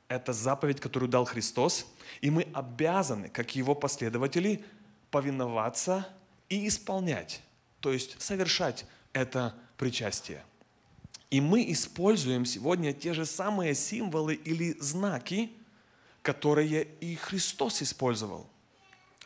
это 0.08 0.34
заповедь, 0.34 0.79
которую 0.79 1.10
дал 1.10 1.25
Христос, 1.25 1.86
и 2.20 2.29
мы 2.29 2.48
обязаны, 2.53 3.29
как 3.29 3.55
его 3.55 3.75
последователи, 3.75 4.63
повиноваться 5.10 6.08
и 6.50 6.67
исполнять, 6.67 7.41
то 7.79 7.91
есть 7.91 8.22
совершать 8.22 8.86
это 9.13 9.55
причастие. 9.77 10.43
И 11.29 11.39
мы 11.39 11.72
используем 11.72 12.46
сегодня 12.46 12.91
те 12.91 13.13
же 13.13 13.25
самые 13.25 13.74
символы 13.74 14.36
или 14.36 14.75
знаки, 14.79 15.51
которые 16.22 16.84
и 17.00 17.15
Христос 17.15 17.81
использовал. 17.81 18.48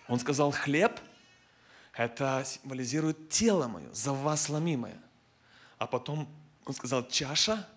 Он 0.07 0.19
сказал, 0.19 0.51
хлеб– 0.51 0.99
это 1.95 2.43
символизирует 2.45 3.29
тело 3.29 3.67
мое, 3.67 3.91
за 3.93 4.11
вас 4.11 4.49
ломимое. 4.49 4.99
А 5.77 5.87
потом 5.87 6.27
он 6.65 6.73
сказал, 6.73 7.07
чаша, 7.07 7.67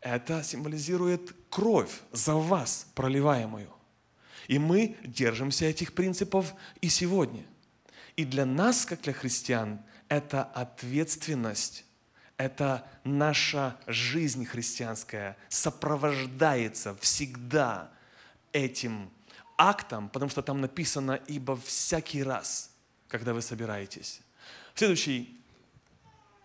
это 0.00 0.42
символизирует 0.42 1.34
кровь 1.50 2.00
за 2.12 2.34
вас 2.34 2.86
проливаемую. 2.94 3.68
И 4.48 4.58
мы 4.58 4.96
держимся 5.04 5.66
этих 5.66 5.94
принципов 5.94 6.54
и 6.80 6.88
сегодня. 6.88 7.44
И 8.16 8.24
для 8.24 8.44
нас, 8.44 8.84
как 8.84 9.02
для 9.02 9.12
христиан, 9.12 9.80
это 10.08 10.42
ответственность, 10.42 11.84
это 12.36 12.86
наша 13.04 13.78
жизнь 13.86 14.44
христианская 14.44 15.36
сопровождается 15.48 16.96
всегда 16.96 17.90
этим 18.52 19.10
актом, 19.56 20.08
потому 20.08 20.30
что 20.30 20.42
там 20.42 20.60
написано 20.60 21.20
«ибо 21.26 21.56
всякий 21.56 22.22
раз» 22.22 22.71
когда 23.12 23.34
вы 23.34 23.42
собираетесь. 23.42 24.22
Следующий 24.74 25.38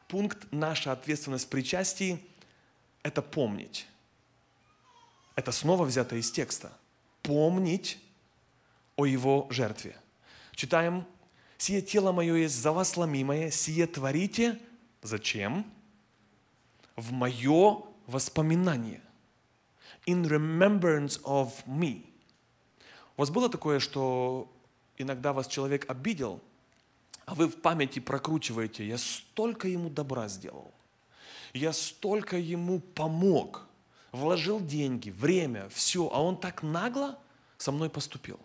пункт, 0.09 0.47
наша 0.51 0.91
ответственность 0.91 1.45
в 1.45 1.49
причастии– 1.49 2.19
это 3.03 3.21
помнить. 3.21 3.87
Это 5.35 5.53
снова 5.53 5.85
взято 5.85 6.17
из 6.17 6.29
текста. 6.29 6.73
Помнить 7.21 7.97
о 8.97 9.05
Его 9.05 9.47
жертве. 9.49 9.95
Читаем. 10.55 11.05
«Сие 11.57 11.81
тело 11.81 12.11
мое 12.11 12.35
есть 12.35 12.55
за 12.55 12.73
вас 12.73 12.97
ломимое, 12.97 13.49
сие 13.49 13.87
творите». 13.87 14.59
Зачем? 15.01 15.65
В 16.97 17.13
мое 17.13 17.81
воспоминание. 18.07 19.01
In 20.05 20.25
remembrance 20.25 21.21
of 21.23 21.53
me. 21.65 22.05
У 23.15 23.21
вас 23.21 23.29
было 23.29 23.49
такое, 23.49 23.79
что 23.79 24.51
иногда 24.97 25.31
вас 25.31 25.47
человек 25.47 25.89
обидел, 25.89 26.41
а 27.27 27.35
вы 27.35 27.47
в 27.47 27.57
памяти 27.61 27.99
прокручиваете, 27.99 28.87
я 28.87 28.97
столько 28.97 29.67
ему 29.67 29.89
добра 29.89 30.29
сделал, 30.29 30.73
я 31.53 31.73
столько 31.73 32.37
ему 32.37 32.79
помог, 32.79 33.67
вложил 34.13 34.61
деньги, 34.61 35.09
время, 35.09 35.67
все, 35.69 36.09
а 36.11 36.23
он 36.23 36.37
так 36.37 36.63
нагло 36.63 37.19
со 37.57 37.73
мной 37.73 37.89
поступил. 37.89 38.39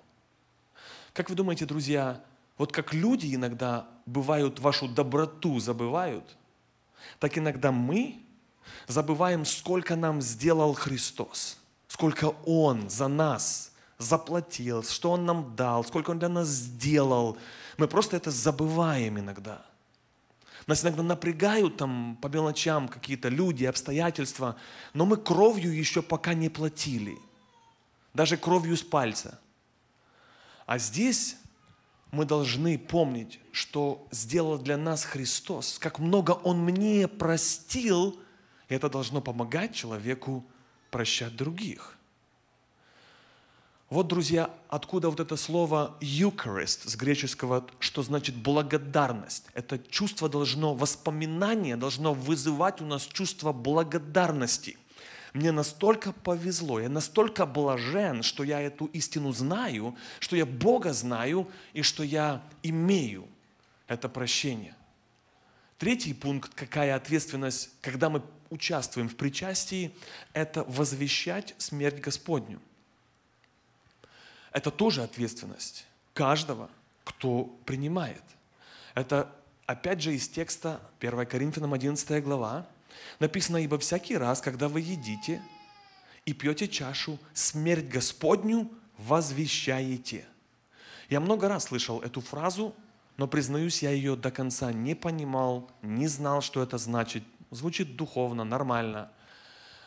Как 1.12 1.30
вы 1.30 1.36
думаете, 1.36 1.64
друзья, 1.64 2.24
вот 2.58 2.72
как 2.72 2.92
люди 2.92 3.32
иногда 3.32 3.86
бывают 4.04 4.58
вашу 4.58 4.88
доброту 4.88 5.60
забывают, 5.60 6.36
так 7.20 7.38
иногда 7.38 7.70
мы 7.70 8.20
забываем, 8.88 9.44
сколько 9.44 9.94
нам 9.94 10.20
сделал 10.20 10.74
Христос, 10.74 11.56
сколько 11.86 12.30
Он 12.46 12.90
за 12.90 13.06
нас 13.06 13.72
заплатил, 13.98 14.82
что 14.82 15.12
Он 15.12 15.24
нам 15.24 15.54
дал, 15.54 15.84
сколько 15.84 16.10
Он 16.10 16.18
для 16.18 16.28
нас 16.28 16.48
сделал. 16.48 17.38
Мы 17.78 17.88
просто 17.88 18.16
это 18.16 18.30
забываем 18.30 19.18
иногда. 19.18 19.64
Нас 20.66 20.84
иногда 20.84 21.02
напрягают 21.02 21.76
там 21.76 22.16
по 22.20 22.28
мелочам 22.28 22.88
какие-то 22.88 23.28
люди, 23.28 23.64
обстоятельства, 23.64 24.56
но 24.94 25.04
мы 25.04 25.16
кровью 25.16 25.74
еще 25.74 26.02
пока 26.02 26.34
не 26.34 26.48
платили. 26.48 27.18
Даже 28.14 28.36
кровью 28.36 28.76
с 28.76 28.82
пальца. 28.82 29.40
А 30.66 30.78
здесь 30.78 31.36
мы 32.12 32.24
должны 32.24 32.78
помнить, 32.78 33.40
что 33.50 34.06
сделал 34.10 34.58
для 34.58 34.76
нас 34.76 35.04
Христос, 35.04 35.78
как 35.78 35.98
много 35.98 36.32
Он 36.32 36.60
мне 36.60 37.08
простил, 37.08 38.20
и 38.68 38.74
это 38.74 38.88
должно 38.88 39.20
помогать 39.20 39.74
человеку 39.74 40.44
прощать 40.90 41.34
других. 41.34 41.96
Вот, 43.92 44.08
друзья, 44.08 44.48
откуда 44.70 45.10
вот 45.10 45.20
это 45.20 45.36
слово 45.36 45.98
«Eucharist» 46.00 46.88
с 46.88 46.96
греческого, 46.96 47.66
что 47.78 48.02
значит 48.02 48.34
благодарность. 48.34 49.44
Это 49.52 49.78
чувство 49.78 50.30
должно, 50.30 50.74
воспоминание 50.74 51.76
должно 51.76 52.14
вызывать 52.14 52.80
у 52.80 52.86
нас 52.86 53.04
чувство 53.04 53.52
благодарности. 53.52 54.78
Мне 55.34 55.52
настолько 55.52 56.14
повезло, 56.14 56.80
я 56.80 56.88
настолько 56.88 57.44
блажен, 57.44 58.22
что 58.22 58.44
я 58.44 58.62
эту 58.62 58.86
истину 58.86 59.30
знаю, 59.32 59.94
что 60.20 60.36
я 60.36 60.46
Бога 60.46 60.94
знаю 60.94 61.46
и 61.74 61.82
что 61.82 62.02
я 62.02 62.42
имею 62.62 63.28
это 63.88 64.08
прощение. 64.08 64.74
Третий 65.76 66.14
пункт, 66.14 66.54
какая 66.54 66.96
ответственность, 66.96 67.68
когда 67.82 68.08
мы 68.08 68.22
участвуем 68.48 69.10
в 69.10 69.16
причастии, 69.16 69.94
это 70.32 70.64
возвещать 70.64 71.54
смерть 71.58 72.00
Господню– 72.00 72.58
это 74.52 74.70
тоже 74.70 75.02
ответственность 75.02 75.86
каждого, 76.14 76.70
кто 77.04 77.44
принимает. 77.64 78.22
Это 78.94 79.32
опять 79.66 80.02
же 80.02 80.14
из 80.14 80.28
текста 80.28 80.80
1 81.00 81.26
Коринфянам 81.26 81.72
11 81.72 82.22
глава. 82.22 82.66
Написано, 83.18 83.56
ибо 83.56 83.78
всякий 83.78 84.16
раз, 84.16 84.40
когда 84.40 84.68
вы 84.68 84.80
едите 84.80 85.42
и 86.26 86.34
пьете 86.34 86.68
чашу, 86.68 87.18
смерть 87.32 87.88
Господню 87.88 88.70
возвещаете. 88.98 90.26
Я 91.08 91.20
много 91.20 91.48
раз 91.48 91.64
слышал 91.64 92.00
эту 92.00 92.20
фразу, 92.20 92.74
но, 93.16 93.26
признаюсь, 93.26 93.82
я 93.82 93.90
ее 93.90 94.16
до 94.16 94.30
конца 94.30 94.72
не 94.72 94.94
понимал, 94.94 95.70
не 95.82 96.06
знал, 96.06 96.40
что 96.40 96.62
это 96.62 96.78
значит. 96.78 97.24
Звучит 97.50 97.96
духовно, 97.96 98.44
нормально– 98.44 99.10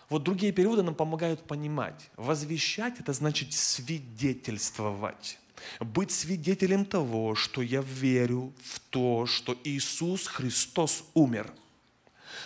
вот 0.10 0.24
другие 0.24 0.52
переводы 0.52 0.84
нам 0.84 0.96
помогают 0.96 1.48
понимать. 1.48 2.10
Возвещать– 2.16 2.96
это 3.00 3.14
значит 3.14 3.54
свидетельствовать. 3.54 5.40
Быть 5.80 6.12
свидетелем 6.12 6.86
того, 6.86 7.36
что 7.36 7.62
я 7.62 7.82
верю 7.82 8.54
в 8.64 8.80
то, 8.80 9.26
что 9.26 9.58
Иисус 9.64 10.28
Христос 10.28 11.06
умер. 11.14 11.52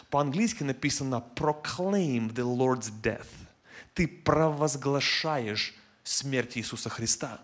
По-английски 0.09 0.63
написано 0.63 1.23
«proclaim 1.35 2.33
the 2.33 2.45
Lord's 2.45 2.91
death». 3.01 3.27
Ты 3.93 4.07
провозглашаешь 4.07 5.75
смерть 6.03 6.57
Иисуса 6.57 6.89
Христа. 6.89 7.41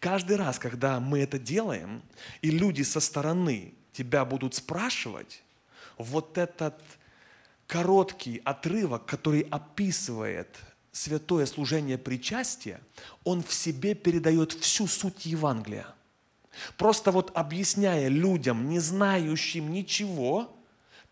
Каждый 0.00 0.36
раз, 0.36 0.58
когда 0.58 1.00
мы 1.00 1.20
это 1.20 1.38
делаем, 1.38 2.02
и 2.42 2.50
люди 2.50 2.82
со 2.82 3.00
стороны 3.00 3.74
тебя 3.92 4.24
будут 4.24 4.54
спрашивать, 4.54 5.42
вот 5.96 6.36
этот 6.36 6.80
короткий 7.68 8.40
отрывок, 8.44 9.04
который 9.04 9.42
описывает 9.42 10.56
святое 10.90 11.46
служение 11.46 11.98
причастия, 11.98 12.80
он 13.22 13.44
в 13.44 13.52
себе 13.52 13.94
передает 13.94 14.52
всю 14.52 14.88
суть 14.88 15.26
Евангелия. 15.26 15.86
Просто 16.76 17.12
вот 17.12 17.30
объясняя 17.36 18.08
людям, 18.08 18.68
не 18.68 18.80
знающим 18.80 19.70
ничего, 19.70 20.56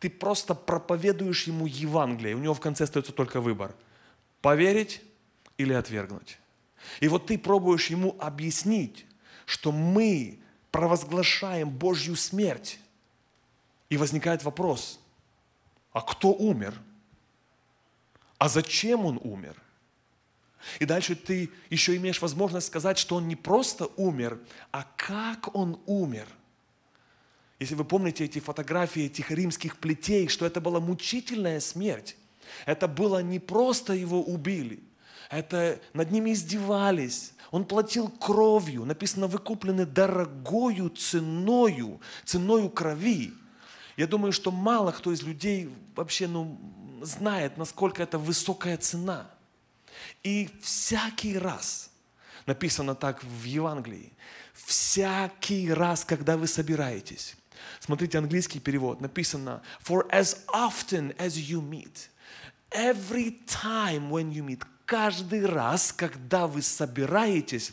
ты 0.00 0.10
просто 0.10 0.54
проповедуешь 0.54 1.46
ему 1.46 1.66
Евангелие. 1.66 2.34
У 2.34 2.38
него 2.38 2.54
в 2.54 2.60
конце 2.60 2.84
остается 2.84 3.12
только 3.12 3.40
выбор. 3.40 3.74
Поверить 4.40 5.02
или 5.58 5.72
отвергнуть. 5.72 6.38
И 7.00 7.08
вот 7.08 7.26
ты 7.26 7.38
пробуешь 7.38 7.88
ему 7.88 8.16
объяснить, 8.18 9.06
что 9.44 9.72
мы 9.72 10.40
провозглашаем 10.70 11.68
Божью 11.70 12.16
смерть. 12.16 12.80
И 13.88 13.98
возникает 13.98 14.42
вопрос– 14.42 15.00
а 15.96 16.02
кто 16.02 16.30
умер? 16.30 16.74
А 18.36 18.50
зачем 18.50 19.06
он 19.06 19.18
умер? 19.24 19.56
И 20.78 20.84
дальше 20.84 21.16
ты 21.16 21.48
еще 21.70 21.96
имеешь 21.96 22.20
возможность 22.20 22.66
сказать, 22.66 22.98
что 22.98 23.16
он 23.16 23.26
не 23.28 23.34
просто 23.34 23.86
умер, 23.96 24.38
а 24.72 24.86
как 24.98 25.56
он 25.56 25.80
умер. 25.86 26.26
Если 27.60 27.74
вы 27.74 27.86
помните 27.86 28.26
эти 28.26 28.40
фотографии 28.40 29.04
этих 29.04 29.30
римских 29.30 29.78
плетей, 29.78 30.28
что 30.28 30.44
это 30.44 30.60
была 30.60 30.80
мучительная 30.80 31.60
смерть. 31.60 32.18
Это 32.66 32.88
было 32.88 33.22
не 33.22 33.38
просто 33.38 33.94
его 33.94 34.22
убили, 34.22 34.80
это 35.30 35.80
над 35.94 36.10
ними 36.10 36.34
издевались. 36.34 37.32
Он 37.50 37.64
платил 37.64 38.10
кровью, 38.10 38.84
написано, 38.84 39.28
выкуплены 39.28 39.86
дорогою 39.86 40.90
ценою, 40.90 42.02
ценою 42.26 42.68
крови. 42.68 43.32
Я 43.96 44.06
думаю, 44.06 44.32
что 44.32 44.50
мало 44.50 44.92
кто 44.92 45.12
из 45.12 45.22
людей 45.22 45.74
вообще 45.94 46.28
ну, 46.28 46.58
знает, 47.02 47.56
насколько 47.56 48.02
это 48.02 48.18
высокая 48.18 48.76
цена. 48.76 49.30
И 50.22 50.50
всякий 50.60 51.38
раз, 51.38 51.90
написано 52.44 52.94
так 52.94 53.24
в 53.24 53.44
Евангелии, 53.44 54.12
всякий 54.52 55.72
раз, 55.72 56.04
когда 56.04 56.36
вы 56.36 56.46
собираетесь, 56.46 57.36
смотрите 57.80 58.18
английский 58.18 58.60
перевод, 58.60 59.00
написано, 59.00 59.62
for 59.82 60.08
as 60.10 60.38
often 60.52 61.16
as 61.16 61.36
you 61.36 61.62
meet, 61.62 62.10
every 62.70 63.38
time 63.46 64.10
when 64.10 64.30
you 64.30 64.44
meet, 64.44 64.62
каждый 64.84 65.46
раз, 65.46 65.92
когда 65.92 66.46
вы 66.46 66.60
собираетесь, 66.60 67.72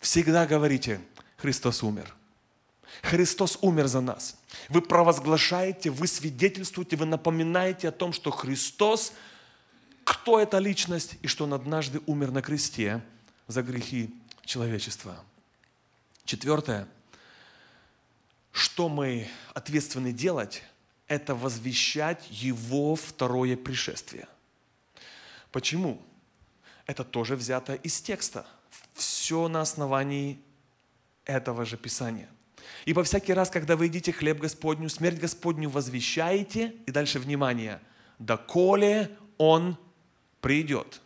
всегда 0.00 0.46
говорите, 0.46 1.00
Христос 1.36 1.82
умер. 1.82 2.14
Христос 3.02 3.58
умер 3.62 3.86
за 3.86 4.00
нас. 4.00 4.39
Вы 4.68 4.82
провозглашаете, 4.82 5.90
вы 5.90 6.06
свидетельствуете, 6.06 6.96
вы 6.96 7.06
напоминаете 7.06 7.88
о 7.88 7.92
том, 7.92 8.12
что 8.12 8.30
Христос, 8.30 9.12
кто 10.04 10.38
эта 10.38 10.58
личность, 10.58 11.16
и 11.22 11.26
что 11.26 11.44
Он 11.44 11.54
однажды 11.54 12.00
умер 12.06 12.30
на 12.30 12.42
кресте 12.42 13.02
за 13.46 13.62
грехи 13.62 14.14
человечества. 14.44 15.24
Четвертое, 16.24 16.86
что 18.52 18.88
мы 18.88 19.28
ответственны 19.54 20.12
делать, 20.12 20.62
это 21.06 21.34
возвещать 21.34 22.26
Его 22.30 22.94
второе 22.94 23.56
пришествие. 23.56 24.28
Почему? 25.50 26.00
Это 26.86 27.04
тоже 27.04 27.36
взято 27.36 27.74
из 27.74 28.00
текста. 28.00 28.46
Все 28.94 29.48
на 29.48 29.60
основании 29.60 30.40
этого 31.24 31.64
же 31.64 31.76
Писания– 31.76 32.28
Ибо 32.84 33.04
всякий 33.04 33.32
раз, 33.34 33.50
когда 33.50 33.76
вы 33.76 33.86
едите 33.86 34.12
хлеб 34.12 34.38
Господню, 34.38 34.88
смерть 34.88 35.18
Господню 35.18 35.68
возвещаете, 35.68 36.74
и 36.86 36.90
дальше 36.90 37.18
внимание, 37.18 37.80
доколе 38.18 39.16
Он 39.38 39.76
придет. 40.40 41.00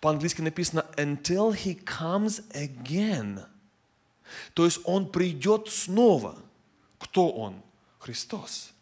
По-английски 0.00 0.40
написано 0.40 0.86
until 0.96 1.52
he 1.52 1.82
comes 1.84 2.42
again. 2.52 3.44
То 4.54 4.64
есть 4.64 4.80
Он 4.84 5.10
придет 5.10 5.68
снова. 5.68 6.36
Кто 6.98 7.30
Он? 7.30 7.62
Христос. 7.98 8.72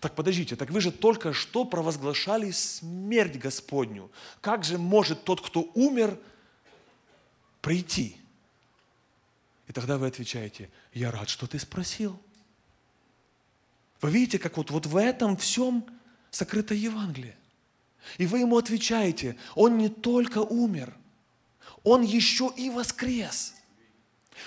Так 0.00 0.14
подождите, 0.14 0.56
так 0.56 0.70
вы 0.70 0.80
же 0.80 0.90
только 0.90 1.32
что 1.32 1.64
провозглашали 1.64 2.50
смерть 2.50 3.36
Господню. 3.36 4.10
Как 4.40 4.64
же 4.64 4.76
может 4.76 5.24
тот, 5.24 5.40
кто 5.40 5.70
умер, 5.74 6.18
прийти? 7.60 8.19
И 9.70 9.72
тогда 9.72 9.98
вы 9.98 10.08
отвечаете, 10.08 10.68
я 10.92 11.12
рад, 11.12 11.28
что 11.28 11.46
ты 11.46 11.56
спросил. 11.60 12.20
Вы 14.00 14.10
видите, 14.10 14.40
как 14.40 14.56
вот, 14.56 14.72
вот 14.72 14.86
в 14.86 14.96
этом 14.96 15.36
всем 15.36 15.86
сокрыто 16.32 16.74
Евангелие. 16.74 17.36
И 18.18 18.26
вы 18.26 18.40
ему 18.40 18.58
отвечаете, 18.58 19.36
он 19.54 19.78
не 19.78 19.88
только 19.88 20.38
умер, 20.38 20.92
он 21.84 22.02
еще 22.02 22.52
и 22.56 22.68
воскрес. 22.68 23.54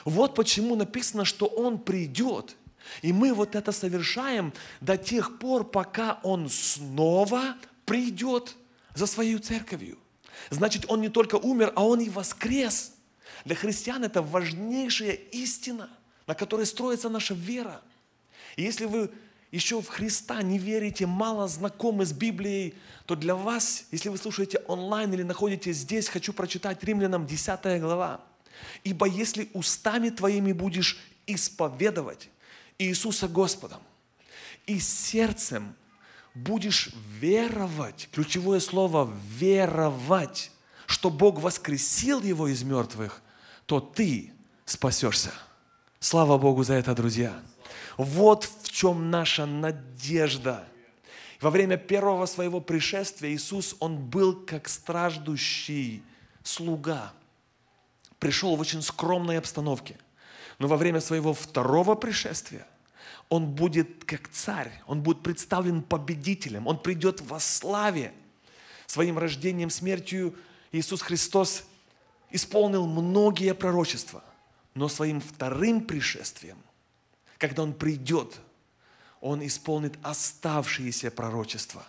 Вот 0.03 0.35
почему 0.35 0.75
написано, 0.75 1.23
что 1.23 1.45
он 1.45 1.79
придет. 1.79 2.57
И 3.01 3.13
мы 3.13 3.33
вот 3.33 3.55
это 3.55 3.71
совершаем 3.71 4.51
до 4.81 4.97
тех 4.97 5.39
пор, 5.39 5.63
пока 5.63 6.19
он 6.23 6.49
снова 6.49 7.55
придет 7.85 8.57
за 8.93 9.07
своей 9.07 9.37
церковью. 9.37 9.97
Значит, 10.49 10.83
он 10.89 10.99
не 10.99 11.07
только 11.07 11.35
умер, 11.35 11.71
а 11.77 11.85
он 11.85 12.01
и 12.01 12.09
воскрес. 12.09 12.92
Для 13.45 13.55
христиан 13.55 14.03
это 14.03 14.21
важнейшая 14.21 15.13
истина, 15.13 15.89
на 16.27 16.35
которой 16.35 16.65
строится 16.65 17.09
наша 17.09 17.33
вера. 17.33 17.81
И 18.55 18.63
если 18.63 18.85
вы 18.85 19.11
еще 19.51 19.81
в 19.81 19.87
Христа 19.87 20.41
не 20.41 20.57
верите, 20.57 21.05
мало 21.05 21.47
знакомы 21.47 22.05
с 22.05 22.13
Библией, 22.13 22.73
то 23.05 23.15
для 23.15 23.35
вас, 23.35 23.85
если 23.91 24.09
вы 24.09 24.17
слушаете 24.17 24.59
онлайн 24.67 25.13
или 25.13 25.23
находитесь 25.23 25.77
здесь, 25.77 26.07
хочу 26.07 26.33
прочитать 26.33 26.83
Римлянам 26.83 27.27
10 27.27 27.81
глава. 27.81 28.21
«Ибо 28.83 29.07
если 29.07 29.49
устами 29.53 30.09
твоими 30.09 30.53
будешь 30.53 30.97
исповедовать 31.27 32.29
Иисуса 32.77 33.27
Господом 33.27 33.81
и 34.65 34.79
сердцем 34.79 35.75
будешь 36.33 36.89
веровать, 37.19 38.09
ключевое 38.11 38.59
слово 38.59 39.11
веровать, 39.37 40.51
что 40.87 41.09
Бог 41.09 41.39
воскресил 41.39 42.21
его 42.21 42.47
из 42.47 42.63
мертвых, 42.63 43.21
то 43.65 43.79
ты 43.79 44.31
спасешься. 44.65 45.31
Слава 45.99 46.37
Богу 46.37 46.63
за 46.63 46.73
это, 46.73 46.93
друзья. 46.93 47.33
Вот 47.97 48.49
в 48.63 48.69
чем 48.69 49.09
наша 49.09 49.45
надежда. 49.45 50.67
Во 51.39 51.49
время 51.49 51.77
первого 51.77 52.25
своего 52.25 52.61
пришествия 52.61 53.31
Иисус, 53.33 53.75
Он 53.79 53.97
был 53.97 54.33
как 54.45 54.69
страждущий 54.69 56.03
слуга. 56.43 57.13
Пришел 58.19 58.55
в 58.55 58.61
очень 58.61 58.81
скромной 58.81 59.37
обстановке. 59.37 59.97
Но 60.59 60.67
во 60.67 60.77
время 60.77 61.01
своего 61.01 61.33
второго 61.33 61.95
пришествия 61.95 62.67
он 63.29 63.47
будет 63.47 64.05
как 64.05 64.29
царь, 64.29 64.71
он 64.85 65.01
будет 65.01 65.23
представлен 65.23 65.81
победителем, 65.81 66.67
он 66.67 66.77
придет 66.77 67.21
во 67.21 67.39
славе. 67.39 68.13
Своим 68.85 69.17
рождением, 69.17 69.69
смертью 69.69 70.35
Иисус 70.71 71.01
Христос 71.01 71.63
исполнил 72.33 72.85
многие 72.85 73.53
пророчества, 73.53 74.21
но 74.73 74.89
своим 74.89 75.21
вторым 75.21 75.81
пришествием, 75.81 76.57
когда 77.37 77.63
Он 77.63 77.73
придет, 77.73 78.39
Он 79.21 79.45
исполнит 79.45 79.97
оставшиеся 80.01 81.11
пророчества. 81.11 81.85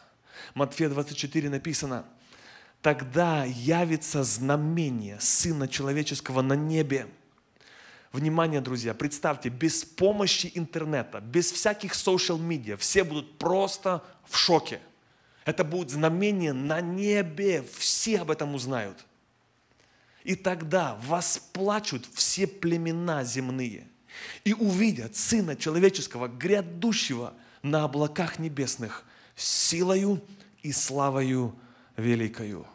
Матфея 0.55 0.91
24 0.91 1.49
написано, 1.51 2.05
«Тогда 2.83 3.45
явится 3.45 4.23
знамение 4.23 5.19
Сына 5.19 5.67
Человеческого 5.67 6.43
на 6.43 6.55
небе, 6.55 7.09
Внимание, 8.13 8.61
друзья, 8.61 8.95
представьте, 8.95 9.49
без 9.49 9.85
помощи 9.85 10.49
интернета, 10.55 11.21
без 11.21 11.51
всяких 11.51 11.95
social 11.95 12.39
медиа, 12.39 12.77
все 12.77 13.03
будут 13.03 13.39
просто 13.39 14.05
в 14.29 14.37
шоке. 14.37 14.79
Это 15.45 15.65
будет 15.65 15.91
знамение 15.91 16.53
на 16.53 16.81
небе, 16.81 17.65
все 17.77 18.21
об 18.21 18.31
этом 18.31 18.55
узнают. 18.55 19.05
И 20.25 20.35
тогда 20.35 20.99
восплачут 21.07 22.07
все 22.13 22.47
племена 22.47 23.25
земные 23.25 23.87
и 24.45 24.55
увидят 24.55 25.17
Сына 25.17 25.55
Человеческого, 25.55 26.29
грядущего 26.29 27.35
на 27.63 27.85
облаках 27.85 28.39
небесных, 28.39 29.05
силою 29.37 30.23
и 30.63 30.73
славою 30.73 31.55
великою. 31.97 32.67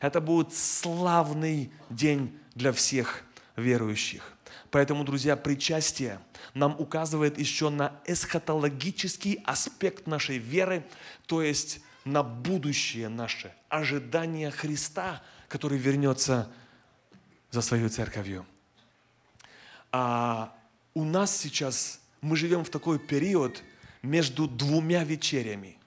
Это 0.00 0.20
будет 0.20 0.54
славный 0.54 1.72
день 1.88 2.36
для 2.54 2.72
всех 2.72 3.22
верующих. 3.56 4.34
Поэтому, 4.70 5.04
друзья, 5.04 5.36
причастие 5.36 6.20
нам 6.54 6.76
указывает 6.78 7.38
еще 7.38 7.70
на 7.70 8.00
эсхатологический 8.06 9.40
аспект 9.44 10.06
нашей 10.06 10.38
веры, 10.38 10.84
то 11.26 11.42
есть 11.42 11.80
на 12.04 12.22
будущее 12.22 13.08
наше, 13.08 13.52
ожидание 13.68 14.50
Христа, 14.50 15.22
который 15.48 15.78
вернется 15.78 16.50
за 17.50 17.62
свою 17.62 17.88
церковью. 17.88 18.46
А 19.92 20.54
у 20.94 21.04
нас 21.04 21.36
сейчас, 21.36 22.00
мы 22.20 22.36
живем 22.36 22.64
в 22.64 22.70
такой 22.70 22.98
период 22.98 23.62
между 24.02 24.46
двумя 24.46 25.04
вечерями. 25.04 25.78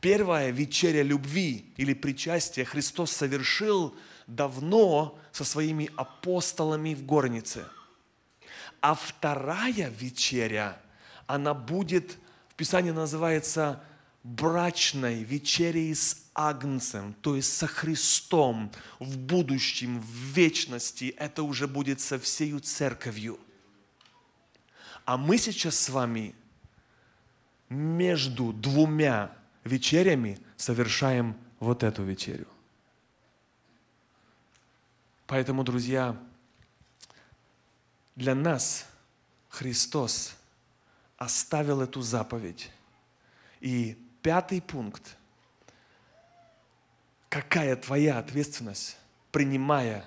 Первая 0.00 0.50
вечеря 0.50 1.02
любви 1.02 1.72
или 1.76 1.94
причастия 1.94 2.64
Христос 2.64 3.10
совершил 3.12 3.94
давно 4.26 5.18
со 5.32 5.44
своими 5.44 5.90
апостолами 5.96 6.94
в 6.94 7.04
горнице– 7.04 7.64
а 8.84 8.94
вторая 8.94 9.88
вечеря, 9.98 10.78
она 11.26 11.54
будет, 11.54 12.18
в 12.50 12.54
Писании 12.54 12.90
называется 12.90 13.82
брачной 14.22 15.22
вечерей 15.22 15.94
с 15.94 16.23
Агнцем, 16.34 17.14
то 17.20 17.36
есть 17.36 17.56
со 17.56 17.66
Христом 17.66 18.72
в 18.98 19.16
будущем, 19.16 20.00
в 20.00 20.06
вечности. 20.34 21.14
Это 21.16 21.42
уже 21.42 21.68
будет 21.68 22.00
со 22.00 22.18
всею 22.18 22.60
церковью. 22.60 23.38
А 25.04 25.16
мы 25.16 25.38
сейчас 25.38 25.78
с 25.78 25.88
вами 25.88 26.34
между 27.68 28.52
двумя 28.52 29.30
вечерями 29.64 30.38
совершаем 30.56 31.36
вот 31.60 31.82
эту 31.82 32.02
вечерю. 32.02 32.46
Поэтому, 35.26 35.64
друзья, 35.64 36.16
для 38.16 38.34
нас 38.34 38.86
Христос 39.48 40.34
оставил 41.16 41.80
эту 41.80 42.02
заповедь. 42.02 42.70
И 43.60 43.96
пятый 44.22 44.60
пункт. 44.60 45.16
Какая 47.34 47.74
твоя 47.74 48.20
ответственность, 48.20 48.96
принимая 49.32 50.04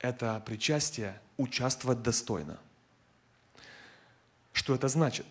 это 0.00 0.42
причастие, 0.44 1.16
участвовать 1.36 2.02
достойно? 2.02 2.58
Что 4.52 4.74
это 4.74 4.88
значит? 4.88 5.26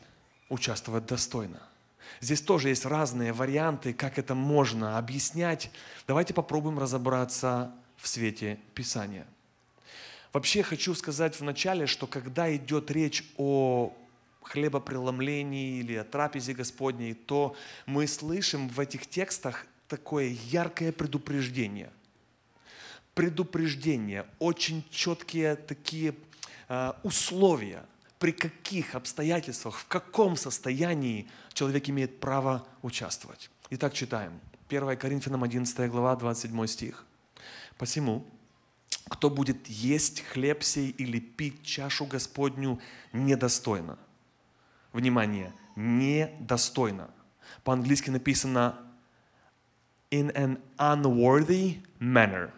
Участвовать 0.48 1.06
достойно. 1.06 1.62
Здесь 2.22 2.42
тоже 2.42 2.70
есть 2.70 2.86
разные 2.86 3.34
варианты, 3.34 3.94
как 3.94 4.18
это 4.18 4.34
можно 4.34 4.98
объяснять. 4.98 5.72
Давайте 6.08 6.34
попробуем 6.34 6.80
разобраться 6.80 7.70
в 7.98 8.08
свете 8.08 8.58
Писания– 8.74 9.28
Вообще 10.34 10.62
хочу 10.62 10.94
сказать 10.94 11.40
вначале, 11.40 11.88
что 11.88 12.06
когда 12.06 12.54
идет 12.56 12.92
речь 12.92 13.24
о 13.38 13.92
хлебопреломлении 14.44 15.80
или 15.80 15.96
о 15.96 16.04
трапезе 16.04 16.54
Господней, 16.54 17.14
то 17.16 17.56
мы 17.88 18.06
слышим 18.06 18.68
в 18.70 18.80
этих 18.80 19.08
текстах 19.08 19.66
такое 19.88 20.36
яркое 20.50 20.92
предупреждение. 20.92 21.92
Предупреждение, 23.14 24.26
очень 24.40 24.86
четкие 24.92 25.56
такие 25.56 26.14
э, 26.70 26.94
условия, 27.04 27.84
при 28.20 28.32
каких 28.32 28.96
обстоятельствах, 28.96 29.78
в 29.78 29.88
каком 29.88 30.36
состоянии 30.36 31.28
человек 31.54 31.90
имеет 31.90 32.20
право 32.20 32.68
участвовать. 32.82 33.50
Итак, 33.70 33.94
читаем. 33.94 34.40
1 34.70 34.98
Коринфянам 34.98 35.44
11 35.44 35.90
глава, 35.90 36.16
27 36.16 36.68
стих. 36.68 37.06
«Посему, 37.78 38.26
кто 39.10 39.30
будет 39.30 39.68
есть 39.68 40.22
хлеб 40.22 40.64
сей 40.64 40.90
или 40.90 41.20
пить 41.20 41.64
чашу 41.64 42.06
Господню 42.06 42.80
недостойно. 43.14 43.98
Внимание, 44.94 45.54
недостойно. 45.76 47.10
По-английски 47.64 48.10
написано 48.10 48.78
in 50.12 50.32
an 50.36 50.60
unworthy 50.78 51.78
manner. 52.00 52.52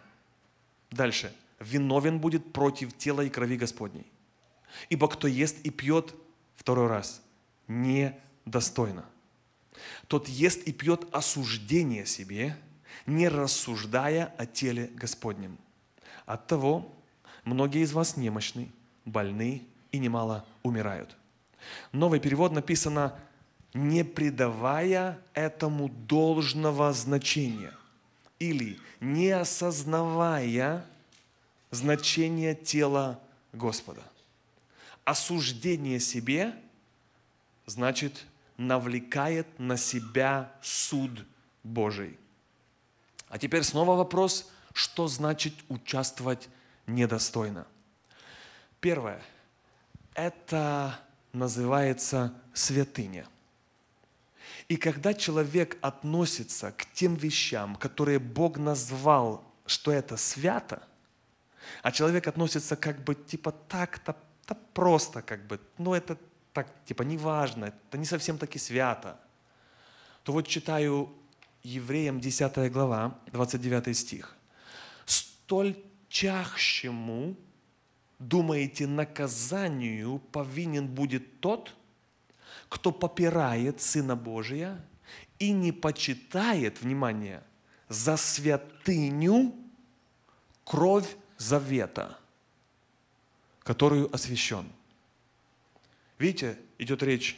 Дальше. 0.90 1.32
Виновен 1.60 2.18
будет 2.20 2.52
против 2.52 2.96
тела 2.96 3.20
и 3.20 3.28
крови 3.28 3.56
Господней. 3.56 4.06
Ибо 4.88 5.08
кто 5.08 5.28
ест 5.28 5.58
и 5.62 5.70
пьет, 5.70 6.14
второй 6.56 6.86
раз, 6.86 7.22
недостойно. 7.68 9.04
Тот 10.06 10.28
ест 10.28 10.62
и 10.62 10.72
пьет 10.72 11.06
осуждение 11.12 12.06
себе, 12.06 12.56
не 13.06 13.28
рассуждая 13.28 14.26
о 14.38 14.46
теле 14.46 14.90
Господнем. 14.94 15.58
От 16.26 16.46
того 16.46 16.94
многие 17.44 17.82
из 17.82 17.92
вас 17.92 18.16
немощны, 18.16 18.70
больны 19.04 19.66
и 19.92 19.98
немало 19.98 20.46
умирают. 20.62 21.16
Новый 21.92 22.20
перевод 22.20 22.52
написано 22.52 23.18
«не 23.74 24.04
придавая 24.04 25.20
этому 25.34 25.88
должного 25.88 26.92
значения» 26.92 27.72
или 28.38 28.78
«не 29.00 29.30
осознавая 29.30 30.84
значение 31.70 32.54
тела 32.54 33.20
Господа». 33.52 34.02
Осуждение 35.04 36.00
себе 36.00 36.54
значит 37.66 38.26
навлекает 38.56 39.46
на 39.58 39.76
себя 39.76 40.52
суд 40.62 41.24
Божий. 41.62 42.18
А 43.28 43.38
теперь 43.38 43.62
снова 43.62 43.96
вопрос– 43.96 44.50
что 44.72 45.08
значит 45.08 45.54
участвовать 45.68 46.48
недостойно? 46.86 47.66
Первое. 48.80 49.20
Это 50.14 50.98
называется 51.32 52.34
святыня. 52.54 53.26
И 54.70 54.76
когда 54.76 55.14
человек 55.14 55.78
относится 55.80 56.70
к 56.70 56.86
тем 56.92 57.16
вещам, 57.16 57.74
которые 57.74 58.20
Бог 58.20 58.56
назвал, 58.56 59.42
что 59.66 59.90
это 59.90 60.16
свято, 60.16 60.84
а 61.82 61.90
человек 61.90 62.28
относится 62.28 62.76
как 62.76 63.02
бы 63.02 63.16
типа 63.16 63.50
так-то, 63.50 64.16
да 64.46 64.56
просто 64.72 65.22
как 65.22 65.44
бы, 65.48 65.58
ну 65.76 65.92
это 65.92 66.16
так, 66.52 66.68
типа 66.84 67.02
неважно, 67.02 67.64
это 67.64 67.98
не 67.98 68.04
совсем 68.04 68.38
таки 68.38 68.60
свято, 68.60 69.18
то 70.22 70.32
вот 70.32 70.46
читаю 70.46 71.12
Евреям 71.64 72.20
10 72.20 72.70
глава, 72.70 73.18
29 73.32 73.98
стих. 73.98 74.36
Столь 75.04 75.76
чахщему, 76.08 77.34
думаете, 78.20 78.86
наказанию 78.86 80.20
повинен 80.30 80.86
будет 80.86 81.40
тот, 81.40 81.74
кто 82.68 82.92
попирает 82.92 83.80
Сына 83.80 84.16
Божия 84.16 84.84
и 85.38 85.52
не 85.52 85.72
почитает, 85.72 86.80
внимание, 86.80 87.42
за 87.88 88.16
святыню 88.16 89.54
кровь 90.64 91.16
завета, 91.38 92.18
которую 93.60 94.14
освящен. 94.14 94.66
Видите, 96.18 96.58
идет 96.78 97.02
речь 97.02 97.36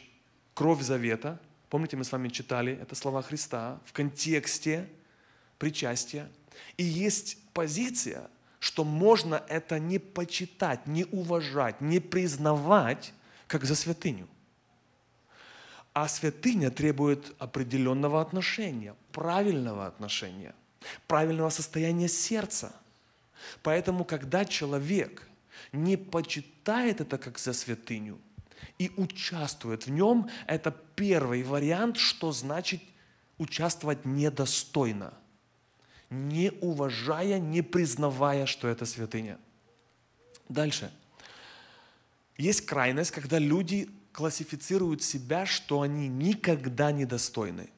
кровь 0.53 0.81
завета. 0.81 1.39
Помните, 1.69 1.97
мы 1.97 2.03
с 2.03 2.11
вами 2.11 2.29
читали 2.29 2.77
это 2.79 2.95
слова 2.95 3.21
Христа 3.21 3.79
в 3.85 3.93
контексте 3.93 4.87
причастия. 5.57 6.29
И 6.77 6.83
есть 6.83 7.37
позиция, 7.53 8.29
что 8.59 8.83
можно 8.83 9.43
это 9.47 9.79
не 9.79 9.99
почитать, 9.99 10.85
не 10.85 11.05
уважать, 11.05 11.81
не 11.81 11.99
признавать, 11.99 13.13
как 13.47 13.65
за 13.65 13.75
святыню. 13.75 14.27
А 15.93 16.07
святыня 16.07 16.71
требует 16.71 17.35
определенного 17.39 18.19
отношения, 18.19 18.95
правильного 19.11 19.85
отношения, 19.85 20.55
правильного 21.07 21.49
состояния 21.49 22.07
сердца. 22.07 22.73
Поэтому, 23.61 24.03
когда 24.03 24.45
человек 24.45 25.27
не 25.71 25.97
почитает 25.97 27.01
это 27.01 27.17
как 27.17 27.37
за 27.37 27.53
святыню 27.53 28.19
и 28.79 28.91
участвует 28.97 29.85
в 29.85 29.91
нем, 29.91 30.29
это 30.47 30.71
первый 30.95 31.43
вариант, 31.43 31.97
что 31.97 32.31
значит 32.31 32.81
участвовать 33.37 34.05
недостойно, 34.05 35.13
не 36.09 36.51
уважая, 36.61 37.39
не 37.39 37.61
признавая, 37.61 38.45
что 38.45 38.67
это 38.67 38.85
святыня. 38.85 39.37
Дальше. 40.49 40.91
Есть 42.37 42.65
крайность, 42.65 43.11
когда 43.11 43.37
люди 43.39 43.89
классифицируют 44.13 45.03
себя, 45.03 45.45
что 45.45 45.81
они 45.81 46.07
никогда 46.07 46.91
не 46.91 47.05
достойны. 47.05 47.69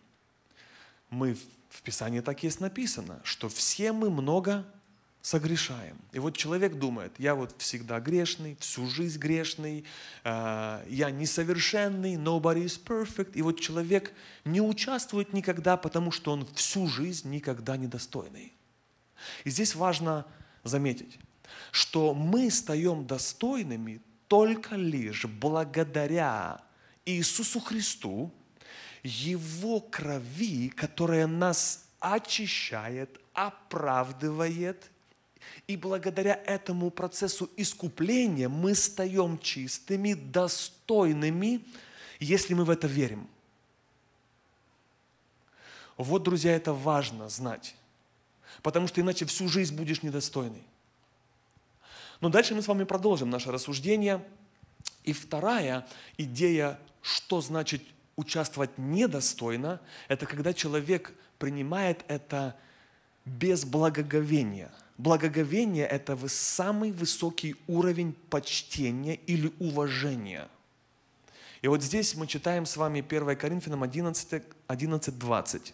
Мы 1.09 1.35
в 1.69 1.81
Писании 1.81 2.19
так 2.19 2.43
есть 2.43 2.59
написано, 2.59 3.21
что 3.23 3.49
все 3.49 3.91
мы 3.91 4.09
много 4.09 4.65
согрешаем. 5.21 5.97
И 6.11 6.19
вот 6.19 6.37
человек 6.37 6.75
думает, 6.75 7.13
я 7.17 7.33
вот 7.33 7.55
всегда 7.57 7.99
грешный, 7.99 8.55
всю 8.59 8.85
жизнь 8.87 9.17
грешный, 9.17 9.83
э, 10.23 10.85
я 10.87 11.09
несовершенный, 11.09 12.13
nobody 12.13 12.65
is 12.65 12.79
perfect. 12.79 13.31
И 13.33 13.41
вот 13.41 13.59
человек 13.59 14.13
не 14.43 14.61
участвует 14.61 15.33
никогда, 15.33 15.77
потому 15.77 16.11
что 16.11 16.31
он 16.31 16.45
всю 16.53 16.87
жизнь 16.87 17.29
никогда 17.31 17.75
недостойный. 17.75 18.53
И 19.45 19.49
здесь 19.49 19.73
важно 19.73 20.27
заметить, 20.63 21.17
что 21.71 22.13
мы 22.13 22.51
стаем 22.51 23.07
достойными 23.07 24.01
только 24.35 24.75
лишь 24.75 25.23
благодаря 25.23 26.59
Иисусу 27.05 27.61
Христу, 27.61 28.33
Его 29.01 29.79
крови, 29.79 30.67
которая 30.67 31.25
нас 31.25 31.85
очищает, 32.01 33.17
оправдывает. 33.31 34.91
И 35.67 35.77
благодаря 35.77 36.33
этому 36.45 36.91
процессу 36.91 37.49
искупления 37.55 38.49
мы 38.49 38.75
стаем 38.75 39.39
чистыми, 39.39 40.15
достойными, 40.15 41.63
если 42.19 42.55
мы 42.55 42.65
в 42.65 42.69
это 42.69 42.87
верим. 42.87 43.29
Вот, 45.95 46.23
друзья, 46.23 46.53
это 46.53 46.73
важно 46.73 47.29
знать. 47.29 47.73
Потому 48.61 48.89
что 48.89 48.99
иначе 48.99 49.23
всю 49.23 49.47
жизнь 49.47 49.77
будешь 49.77 50.03
недостойный. 50.03 50.65
Но 52.25 52.29
дальше 52.29 52.55
мы 52.55 52.63
с 52.63 52.67
вами 52.67 52.85
продолжим 52.85 53.29
наше 53.29 53.51
рассуждение. 53.51 54.19
И 55.03 55.13
вторая 55.13 55.85
идея, 56.17 56.79
что 57.03 57.39
значит 57.39 57.83
участвовать 58.15 58.79
недостойно, 58.79 59.79
это 60.07 60.25
когда 60.25 60.51
человек 60.51 61.13
принимает 61.37 62.03
это 62.07 62.55
без 63.25 63.63
благоговения. 63.63 64.73
Благоговение– 64.97 65.85
это 65.87 66.17
самый 66.27 66.91
высокий 66.91 67.57
уровень 67.67 68.13
почтения 68.31 69.19
или 69.27 69.53
уважения. 69.59 70.47
И 71.61 71.67
вот 71.67 71.83
здесь 71.83 72.15
мы 72.15 72.25
читаем 72.25 72.65
с 72.65 72.75
вами 72.75 73.05
1 73.07 73.35
Коринфянам 73.37 73.83
11, 73.83 74.41
11 74.65 75.19
20. 75.19 75.73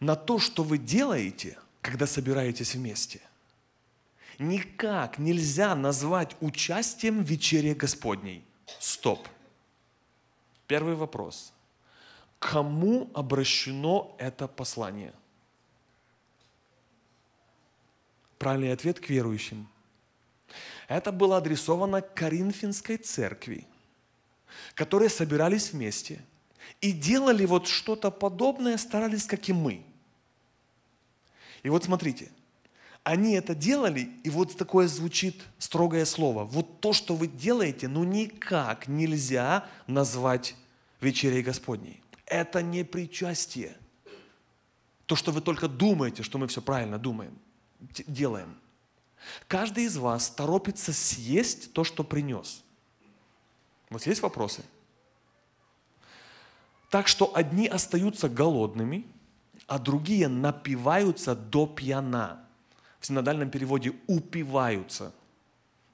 «На 0.00 0.16
то, 0.16 0.38
что 0.38 0.62
вы 0.62 0.78
делаете, 0.78 1.58
когда 1.82 2.06
собираетесь 2.06 2.74
вместе, 2.74 3.20
никак 4.38 5.18
нельзя 5.18 5.74
назвать 5.74 6.36
участием 6.40 7.22
в 7.22 7.26
вечере 7.26 7.74
Господней. 7.74 8.44
Стоп. 8.78 9.26
Первый 10.66 10.94
вопрос. 10.94 11.52
Кому 12.38 13.10
обращено 13.14 14.14
это 14.18 14.46
послание? 14.46 15.12
Правильный 18.38 18.72
ответ 18.72 19.00
к 19.00 19.08
верующим. 19.08 19.68
Это 20.86 21.10
было 21.10 21.38
адресовано 21.38 22.00
Коринфянской 22.00 22.96
церкви, 22.96 23.66
которые 24.74 25.08
собирались 25.08 25.72
вместе 25.72 26.20
и 26.80 26.92
делали 26.92 27.44
вот 27.44 27.66
что-то 27.66 28.10
подобное, 28.10 28.76
старались, 28.78 29.26
как 29.26 29.48
и 29.48 29.52
мы. 29.52 29.84
И 31.62 31.68
вот 31.68 31.84
смотрите, 31.84 32.30
они 33.08 33.32
это 33.32 33.54
делали, 33.54 34.10
и 34.22 34.28
вот 34.28 34.54
такое 34.54 34.86
звучит 34.86 35.42
строгое 35.56 36.04
слово. 36.04 36.44
Вот 36.44 36.80
то, 36.80 36.92
что 36.92 37.16
вы 37.16 37.26
делаете, 37.26 37.88
ну 37.88 38.04
никак 38.04 38.86
нельзя 38.86 39.66
назвать 39.86 40.54
вечерей 41.00 41.42
Господней. 41.42 42.02
Это 42.26 42.60
не 42.60 42.84
причастие. 42.84 43.74
То, 45.06 45.16
что 45.16 45.32
вы 45.32 45.40
только 45.40 45.68
думаете, 45.68 46.22
что 46.22 46.36
мы 46.36 46.48
все 46.48 46.60
правильно 46.60 46.98
думаем, 46.98 47.32
делаем. 48.06 48.54
Каждый 49.46 49.84
из 49.84 49.96
вас 49.96 50.28
торопится 50.28 50.92
съесть 50.92 51.72
то, 51.72 51.84
что 51.84 52.04
принес. 52.04 52.62
Вот 53.88 54.06
есть 54.06 54.20
вопросы? 54.20 54.62
Так 56.90 57.08
что 57.08 57.34
одни 57.34 57.68
остаются 57.68 58.28
голодными, 58.28 59.06
а 59.66 59.78
другие 59.78 60.28
напиваются 60.28 61.34
до 61.34 61.66
пьяна 61.66 62.44
в 63.00 63.06
синодальном 63.06 63.50
переводе 63.50 63.94
упиваются. 64.06 65.12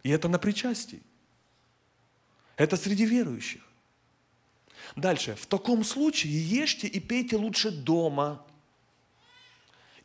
И 0.03 0.11
это 0.11 0.29
на 0.29 0.39
причастии. 0.39 1.01
Это 2.57 2.77
среди 2.77 3.05
верующих. 3.05 3.63
Дальше. 4.97 5.35
В 5.35 5.47
таком 5.47 5.85
случае 5.85 6.33
ешьте 6.33 6.87
и 6.87 7.01
пейте 7.01 7.37
лучше 7.37 7.71
дома. 7.71 8.45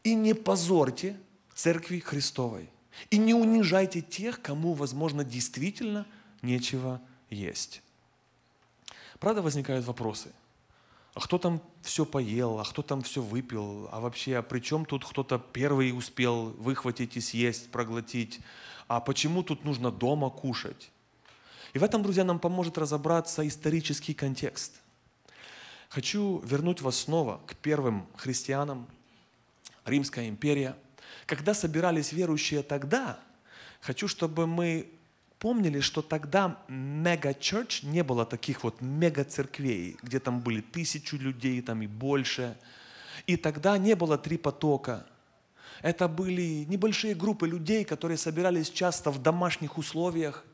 И 0.04 0.16
не 0.16 0.34
позорьте 0.34 1.20
церкви 1.54 2.00
Христовой. 2.00 2.70
И 3.10 3.18
не 3.18 3.34
унижайте 3.34 4.02
тех, 4.02 4.42
кому, 4.42 4.74
возможно, 4.74 5.24
действительно 5.24 6.06
нечего 6.42 7.02
есть. 7.30 7.82
Правда, 9.20 9.42
возникают 9.42 9.86
вопросы– 9.86 10.32
а 11.20 11.22
кто 11.22 11.38
там 11.38 11.62
все 11.82 12.06
поел, 12.06 12.62
а 12.62 12.64
кто 12.64 12.82
там 12.82 13.02
все 13.02 13.22
выпил, 13.22 13.90
а 13.92 14.00
вообще, 14.00 14.38
а 14.38 14.42
при 14.42 14.62
чем 14.62 14.86
тут 14.86 15.04
кто-то 15.04 15.38
первый 15.38 15.92
успел 15.92 16.52
выхватить 16.52 17.18
и 17.18 17.20
съесть, 17.20 17.72
проглотить, 17.72 18.40
а 18.88 19.02
почему 19.02 19.44
тут 19.44 19.66
нужно 19.66 19.92
дома 19.92 20.30
кушать? 20.30 20.92
И 21.74 21.78
в 21.78 21.84
этом, 21.84 22.04
друзья, 22.04 22.24
нам 22.24 22.40
поможет 22.40 22.78
разобраться 22.78 23.46
исторический 23.46 24.14
контекст. 24.14 24.80
Хочу 25.90 26.40
вернуть 26.46 26.80
вас 26.80 26.96
снова 26.96 27.42
к 27.46 27.56
первым 27.58 28.08
христианам, 28.16 28.88
Римская 29.84 30.30
империя. 30.30 30.78
Когда 31.26 31.54
собирались 31.54 32.14
верующие 32.14 32.64
тогда, 32.64 33.20
хочу, 33.82 34.08
чтобы 34.08 34.48
мы 34.48 34.90
помнили, 35.40 35.80
что 35.80 36.02
тогда 36.02 36.62
мега-черч 36.68 37.84
не 37.84 38.04
было 38.04 38.26
таких 38.26 38.64
вот 38.64 38.82
мега-церквей, 38.82 39.98
где 40.04 40.20
там 40.20 40.42
были 40.42 40.62
тысячу 40.62 41.18
людей 41.18 41.62
там 41.62 41.82
и 41.82 41.88
больше. 41.88 42.58
И 43.26 43.38
тогда 43.38 43.78
не 43.78 43.96
было 43.96 44.18
три 44.18 44.38
потока. 44.38 45.06
Это 45.82 46.08
были 46.10 46.66
небольшие 46.66 47.16
группы 47.16 47.48
людей, 47.48 47.86
которые 47.86 48.18
собирались 48.18 48.70
часто 48.70 49.12
в 49.12 49.22
домашних 49.22 49.78
условиях 49.78 50.46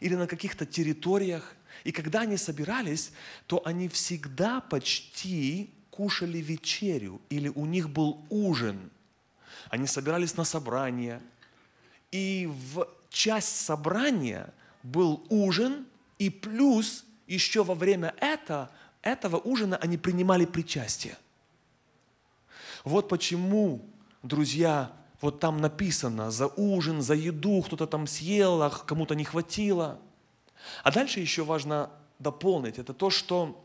или 0.00 0.14
на 0.14 0.26
каких-то 0.26 0.66
территориях. 0.66 1.56
И 1.84 1.92
когда 1.92 2.20
они 2.20 2.36
собирались, 2.36 3.12
то 3.46 3.62
они 3.64 3.88
всегда 3.88 4.60
почти 4.60 5.70
кушали 5.90 6.38
вечерю 6.38 7.20
или 7.30 7.48
у 7.48 7.64
них 7.64 7.88
был 7.88 8.26
ужин. 8.28 8.90
Они 9.70 9.86
собирались 9.86 10.36
на 10.36 10.44
собрание. 10.44 11.22
И 12.10 12.50
в 12.72 12.86
часть 13.14 13.64
собрания 13.64 14.52
был 14.82 15.24
ужин, 15.30 15.86
и 16.18 16.28
плюс 16.28 17.04
еще 17.26 17.62
во 17.64 17.74
время 17.74 18.14
это, 18.18 18.70
этого 19.02 19.36
ужина 19.36 19.76
они 19.76 19.96
принимали 19.96 20.44
причастие. 20.44 21.16
Вот 22.82 23.08
почему, 23.08 23.80
друзья, 24.22 24.92
вот 25.20 25.40
там 25.40 25.58
написано 25.58 26.30
за 26.30 26.48
ужин, 26.48 27.00
за 27.00 27.14
еду, 27.14 27.62
кто-то 27.62 27.86
там 27.86 28.06
съел, 28.06 28.62
а 28.62 28.70
кому-то 28.70 29.14
не 29.14 29.24
хватило. 29.24 29.98
А 30.82 30.90
дальше 30.90 31.20
еще 31.20 31.44
важно 31.44 31.90
дополнить, 32.18 32.78
это 32.78 32.92
то, 32.92 33.10
что 33.10 33.64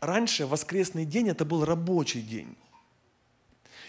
раньше 0.00 0.46
воскресный 0.46 1.04
день 1.04 1.28
это 1.28 1.44
был 1.44 1.64
рабочий 1.64 2.22
день. 2.22 2.56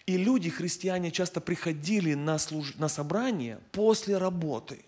И 0.10 0.18
люди, 0.18 0.50
христиане, 0.50 1.12
часто 1.12 1.40
приходили 1.40 2.16
на, 2.16 2.40
служ... 2.40 2.74
на 2.78 2.90
собрание 2.90 3.60
после 3.72 4.18
работы. 4.18 4.84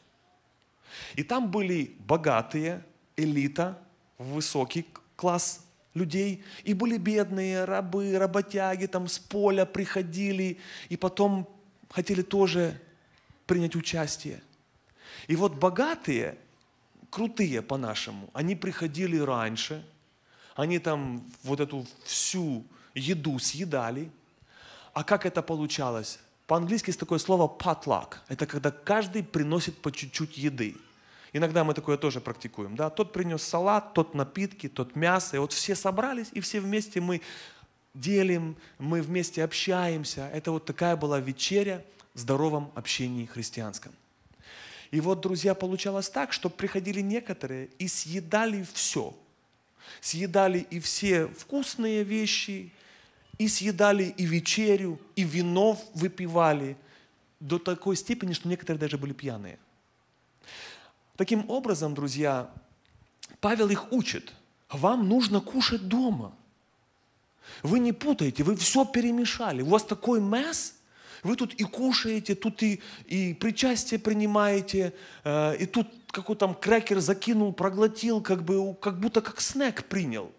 И 1.16 1.22
там 1.22 1.52
были 1.52 1.96
богатые, 2.00 2.84
элита, 3.16 3.78
высокий 4.18 4.88
класс 5.16 5.64
людей, 5.94 6.44
и 6.64 6.74
были 6.74 6.98
бедные, 6.98 7.66
рабы, 7.66 8.18
работяги, 8.18 8.88
там 8.88 9.08
с 9.08 9.20
поля 9.20 9.68
приходили, 9.68 10.58
и 10.90 10.98
потом 10.98 11.48
хотели 11.92 12.24
тоже 12.24 12.82
принять 13.46 13.76
участие. 13.76 14.42
И 15.28 15.36
вот 15.36 15.54
богатые, 15.54 16.36
крутые 17.12 17.62
по-нашему, 17.62 18.32
они 18.34 18.56
приходили 18.56 19.20
раньше, 19.20 19.86
они 20.56 20.80
там 20.80 21.24
вот 21.44 21.60
эту 21.60 21.86
всю 22.06 22.66
еду 22.96 23.38
съедали. 23.38 24.10
А 24.94 25.04
как 25.04 25.26
это 25.26 25.42
получалось? 25.42 26.20
По-английски 26.48 26.90
есть 26.90 27.00
такое 27.00 27.20
слово 27.20 27.48
potluck. 27.48 28.16
Это 28.28 28.46
когда 28.46 28.72
каждый 28.72 29.24
приносит 29.24 29.78
по 29.78 29.92
чуть-чуть 29.92 30.38
еды. 30.38 30.76
Иногда 31.34 31.64
мы 31.64 31.74
такое 31.74 31.98
тоже 31.98 32.20
практикуем. 32.20 32.76
Да? 32.76 32.90
Тот 32.90 33.14
принес 33.14 33.42
салат, 33.42 33.94
тот 33.94 34.16
напитки, 34.16 34.68
тот 34.68 34.96
мясо. 34.96 35.38
И 35.38 35.40
вот 35.40 35.54
все 35.54 35.76
собрались, 35.76 36.28
и 36.34 36.42
все 36.42 36.60
вместе 36.60 37.00
мы 37.00 37.22
делим, 37.94 38.58
мы 38.80 39.02
вместе 39.02 39.44
общаемся. 39.44 40.30
Это 40.34 40.52
вот 40.52 40.66
такая 40.66 40.98
была 40.98 41.20
вечеря 41.20 41.84
в 42.14 42.20
здоровом 42.20 42.72
общении 42.76 43.26
христианском. 43.26 43.94
И 44.92 45.00
вот, 45.00 45.22
друзья, 45.22 45.56
получалось 45.56 46.10
так, 46.10 46.34
что 46.34 46.50
приходили 46.50 47.00
некоторые 47.00 47.70
и 47.80 47.88
съедали 47.88 48.66
все. 48.74 49.16
Съедали 50.02 50.68
и 50.70 50.82
все 50.82 51.28
вкусные 51.28 52.04
вещи, 52.04 52.72
и 53.44 53.48
съедали 53.48 54.14
и 54.18 54.26
вечерю, 54.26 55.00
и 55.16 55.24
вино 55.24 55.78
выпивали 55.94 56.78
до 57.40 57.58
такой 57.60 57.96
степени, 57.96 58.34
что 58.34 58.48
некоторые 58.48 58.80
даже 58.80 58.98
были 58.98 59.14
пьяные– 59.14 59.58
Таким 61.22 61.48
образом, 61.52 61.94
друзья, 61.94 62.50
Павел 63.42 63.70
их 63.70 63.92
учит. 63.92 64.34
Вам 64.72 65.08
нужно 65.08 65.40
кушать 65.40 65.88
дома. 65.88 66.34
Вы 67.62 67.78
не 67.78 67.92
путаете, 67.92 68.42
вы 68.44 68.56
все 68.56 68.86
перемешали. 68.86 69.62
У 69.62 69.68
вас 69.68 69.84
такой 69.84 70.20
месс, 70.20 70.76
вы 71.22 71.36
тут 71.36 71.54
и 71.54 71.64
кушаете, 71.64 72.34
тут 72.34 72.64
и, 72.64 72.82
и 73.06 73.36
причастие 73.36 74.00
принимаете, 74.00 74.96
э, 75.24 75.58
и 75.58 75.68
тут 75.68 75.90
какой 76.10 76.36
там 76.36 76.56
крекер 76.56 77.00
закинул, 77.00 77.54
проглотил, 77.54 78.22
как, 78.22 78.44
бы, 78.44 78.74
как 78.74 79.00
будто 79.00 79.22
как 79.22 79.42
снэк 79.42 79.86
принял. 79.86 80.32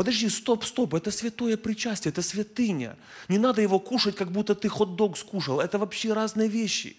Подожди, 0.00 0.30
стоп, 0.30 0.64
стоп, 0.64 0.94
это 0.94 1.10
святое 1.10 1.58
причастие, 1.58 2.10
это 2.10 2.22
святыня. 2.22 2.96
Не 3.28 3.36
надо 3.36 3.60
его 3.60 3.78
кушать, 3.78 4.16
как 4.16 4.32
будто 4.32 4.54
ты 4.54 4.66
хот-дог 4.70 5.18
скушал. 5.18 5.60
Это 5.60 5.78
вообще 5.78 6.14
разные 6.14 6.48
вещи. 6.48 6.96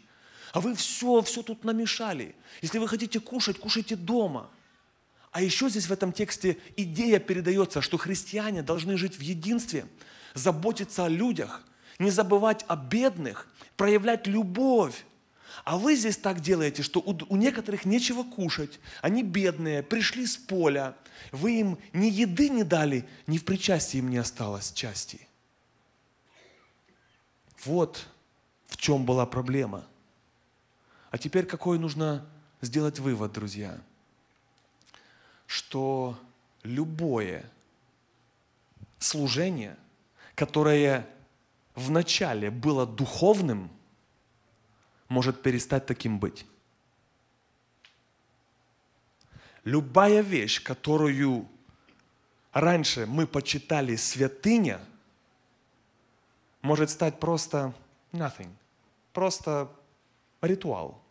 А 0.53 0.61
вы 0.61 0.75
все, 0.75 1.23
все 1.23 1.41
тут 1.41 1.63
намешали. 1.63 2.35
Если 2.61 2.77
вы 2.77 2.87
хотите 2.87 3.19
кушать, 3.19 3.57
кушайте 3.57 3.95
дома. 3.95 4.51
А 5.31 5.41
еще 5.41 5.67
здесь 5.67 5.87
в 5.87 5.91
этом 5.91 6.13
тексте 6.13 6.59
идея 6.77 7.17
передается, 7.17 7.81
что 7.81 7.97
христиане 7.97 8.61
должны 8.61 8.95
жить 8.97 9.17
в 9.17 9.21
единстве, 9.21 9.87
заботиться 10.35 11.05
о 11.05 11.09
людях, 11.09 11.63
не 11.97 12.11
забывать 12.11 12.63
о 12.67 12.75
бедных, 12.75 13.47
проявлять 13.77 14.27
любовь. 14.27 15.05
А 15.63 15.77
вы 15.77 15.95
здесь 15.95 16.17
так 16.17 16.39
делаете, 16.39 16.83
что 16.83 16.99
у, 16.99 17.17
у 17.29 17.35
некоторых 17.35 17.85
нечего 17.85 18.23
кушать, 18.23 18.79
они 19.01 19.23
бедные, 19.23 19.83
пришли 19.83 20.25
с 20.25 20.37
поля, 20.37 20.95
вы 21.31 21.59
им 21.59 21.77
ни 21.93 22.07
еды 22.07 22.49
не 22.49 22.63
дали, 22.63 23.07
ни 23.27 23.37
в 23.37 23.45
причастии 23.45 23.97
им 23.97 24.09
не 24.09 24.17
осталось 24.17 24.71
части. 24.71 25.27
Вот 27.63 28.07
в 28.67 28.77
чем 28.77 29.05
была 29.05 29.25
проблема. 29.25 29.85
А 31.11 31.17
теперь 31.17 31.45
какой 31.45 31.77
нужно 31.77 32.25
сделать 32.61 32.99
вывод, 32.99 33.33
друзья? 33.33 33.77
Что 35.45 36.17
любое 36.63 37.43
служение, 38.97 39.75
которое 40.35 41.07
вначале 41.75 42.49
было 42.49 42.85
духовным, 42.87 43.69
может 45.11 45.41
перестать 45.41 45.85
таким 45.85 46.19
быть. 46.19 46.45
Любая 49.65 50.21
вещь, 50.21 50.63
которую 50.63 51.47
раньше 52.53 53.05
мы 53.05 53.27
почитали 53.27 53.97
святыня, 53.97 54.79
может 56.61 56.89
стать 56.89 57.19
просто 57.19 57.73
nothing, 58.13 58.49
просто 59.11 59.69
ритуал. 60.41 61.01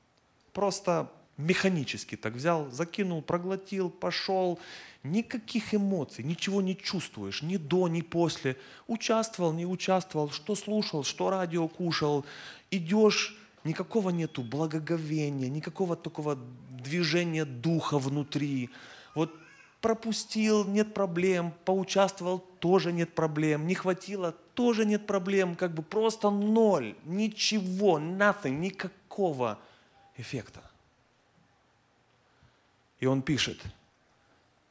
Просто 0.55 1.13
механически 1.37 2.17
так 2.17 2.33
взял, 2.33 2.71
закинул, 2.71 3.21
проглотил, 3.21 3.91
пошел. 3.91 4.59
Никаких 5.03 5.75
эмоций, 5.75 6.25
ничего 6.25 6.63
не 6.63 6.77
чувствуешь, 6.77 7.43
ни 7.43 7.59
до, 7.59 7.87
ни 7.89 8.01
после. 8.01 8.57
Участвовал, 8.87 9.53
не 9.53 9.67
участвовал, 9.67 10.31
что 10.31 10.55
слушал, 10.55 11.05
что 11.05 11.29
радио 11.29 11.69
кушал. 11.69 12.25
Идешь, 12.71 13.37
никакого 13.65 14.11
нету 14.11 14.43
благоговения, 14.43 15.49
никакого 15.49 15.97
такого 15.97 16.39
движения 16.71 17.45
духа 17.45 17.99
внутри. 17.99 18.71
Вот 19.15 19.35
пропустил, 19.81 20.65
нет 20.65 20.95
проблем, 20.95 21.53
поучаствовал, 21.65 22.41
тоже 22.59 22.93
нет 22.93 23.15
проблем, 23.15 23.67
не 23.67 23.75
хватило, 23.75 24.33
тоже 24.55 24.85
нет 24.85 25.07
проблем, 25.07 25.57
как 25.57 25.75
бы 25.75 25.83
просто 25.83 26.31
ноль, 26.31 26.95
ничего, 27.05 27.99
nothing, 27.99 28.59
никакого 28.59 29.59
эффекта. 30.17 30.61
И 33.01 33.07
он 33.07 33.23
пишет, 33.23 33.63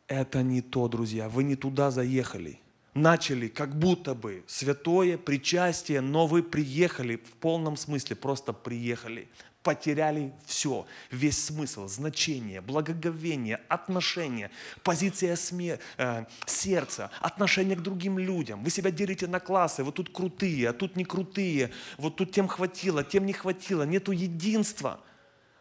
это 0.08 0.43
не 0.43 0.62
то, 0.62 0.88
друзья, 0.88 1.30
вы 1.30 1.43
не 1.43 1.56
туда 1.56 1.89
заехали. 1.91 2.60
Начали 2.93 3.47
как 3.47 3.78
будто 3.78 4.15
бы 4.15 4.43
святое 4.47 5.17
причастие, 5.17 6.02
но 6.02 6.28
вы 6.28 6.41
приехали 6.41 7.17
в 7.17 7.32
полном 7.39 7.78
смысле, 7.78 8.15
просто 8.15 8.54
приехали. 8.54 9.28
Потеряли 9.62 10.34
все, 10.45 10.86
весь 11.12 11.43
смысл, 11.43 11.88
значение, 11.88 12.62
благоговение, 12.62 13.60
отношение, 13.67 14.52
позиция 14.84 15.36
сме, 15.36 15.80
э, 15.97 16.25
сердца, 16.45 17.12
отношение 17.19 17.75
к 17.75 17.82
другим 17.82 18.17
людям. 18.17 18.63
Вы 18.63 18.69
себя 18.69 18.89
делите 18.89 19.28
на 19.28 19.39
классы, 19.39 19.84
вот 19.84 19.95
тут 19.95 20.10
крутые, 20.12 20.69
а 20.69 20.73
тут 20.73 20.95
не 20.95 21.04
крутые, 21.04 21.71
вот 21.97 22.15
тут 22.15 22.32
тем 22.32 22.47
хватило, 22.47 23.04
тем 23.04 23.25
не 23.25 23.34
хватило, 23.34 23.84
нету 23.84 24.13
единства. 24.13 25.02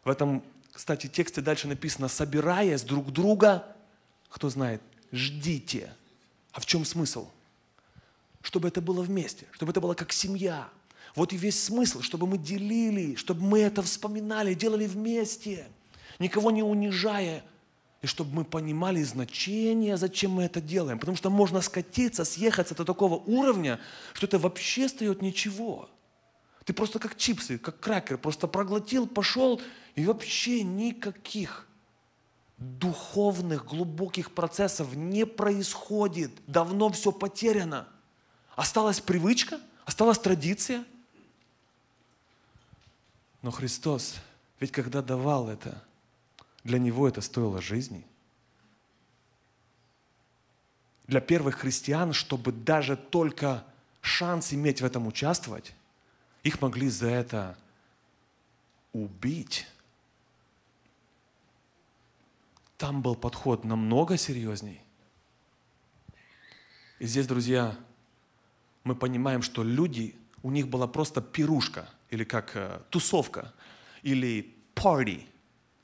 В 0.05 0.11
этом 0.11 0.45
кстати, 0.79 1.09
тексте 1.09 1.41
дальше 1.41 1.67
написано, 1.67 2.07
собираясь 2.07 2.83
друг 2.83 3.11
друга, 3.13 3.67
кто 4.29 4.49
знает, 4.49 4.81
ждите. 5.11 5.93
А 6.59 6.61
в 6.61 6.67
чем 6.67 6.85
смысл? 6.85 7.29
Чтобы 8.43 8.67
это 8.67 8.81
было 8.81 9.01
вместе, 9.01 9.47
чтобы 9.53 9.71
это 9.71 9.81
было 9.81 9.95
как 9.95 10.11
семья. 10.11 10.69
Вот 11.15 11.33
и 11.33 11.37
весь 11.37 11.63
смысл, 11.63 12.03
чтобы 12.03 12.27
мы 12.27 12.37
делили, 12.37 13.15
чтобы 13.15 13.43
мы 13.43 13.61
это 13.61 13.81
вспоминали, 13.81 14.55
делали 14.55 14.89
вместе, 14.89 15.69
никого 16.19 16.51
не 16.51 16.65
унижая, 16.65 17.45
и 18.03 18.09
чтобы 18.09 18.35
мы 18.35 18.45
понимали 18.45 19.05
значение, 19.05 19.97
зачем 19.97 20.33
мы 20.33 20.43
это 20.43 20.61
делаем. 20.61 20.99
Потому 20.99 21.17
что 21.17 21.31
можно 21.31 21.61
скатиться, 21.61 22.25
съехаться 22.25 22.75
до 22.75 22.85
такого 22.85 23.15
уровня, 23.15 23.79
что 24.13 24.27
это 24.27 24.41
вообще 24.41 24.87
остается 24.87 25.25
ничего. 25.25 25.89
Ты 26.65 26.73
просто 26.73 26.99
как 26.99 27.17
чипсы, 27.17 27.59
как 27.59 27.79
кракер, 27.79 28.19
просто 28.19 28.49
проглотил, 28.49 29.07
пошел 29.07 29.61
и 29.95 30.05
вообще 30.05 30.65
никаких 30.65 31.68
духовных, 32.59 33.65
глубоких 33.65 34.33
процессов 34.33 34.95
не 34.95 35.25
происходит. 35.25 36.33
Давно 36.47 36.91
все 36.91 37.13
потеряно. 37.13 37.89
Осталась 38.57 39.01
привычка, 39.01 39.61
осталась 39.85 40.19
традиция. 40.19 40.85
Но 43.43 43.51
Христос, 43.53 44.17
ведь 44.59 44.73
когда 44.73 45.01
давал 45.01 45.49
это, 45.49 45.83
для 46.65 46.79
Него 46.79 47.07
это 47.07 47.21
стоило 47.21 47.63
жизни. 47.63 48.05
Для 51.07 51.21
первых 51.21 51.57
христиан, 51.61 52.13
чтобы 52.13 52.53
даже 52.53 52.97
только 52.97 53.65
шанс 54.01 54.53
иметь 54.53 54.83
в 54.83 54.85
этом 54.85 55.07
участвовать, 55.07 55.73
их 56.43 56.61
могли 56.61 56.89
за 56.89 57.09
это 57.09 57.57
убить. 58.93 59.67
Там 62.79 63.03
был 63.03 63.17
подход 63.17 63.65
намного 63.65 64.17
серьезней. 64.17 64.81
И 67.01 67.07
здесь, 67.07 67.27
друзья, 67.27 67.77
мы 68.85 68.95
понимаем, 68.95 69.43
что 69.43 69.65
люди, 69.65 70.15
у 70.43 70.51
них 70.51 70.69
была 70.69 70.87
просто 70.87 71.21
пирушка, 71.21 71.89
или 72.11 72.25
как 72.25 72.53
э, 72.55 72.81
тусовка, 72.91 73.53
или 74.03 74.55
party. 74.77 75.27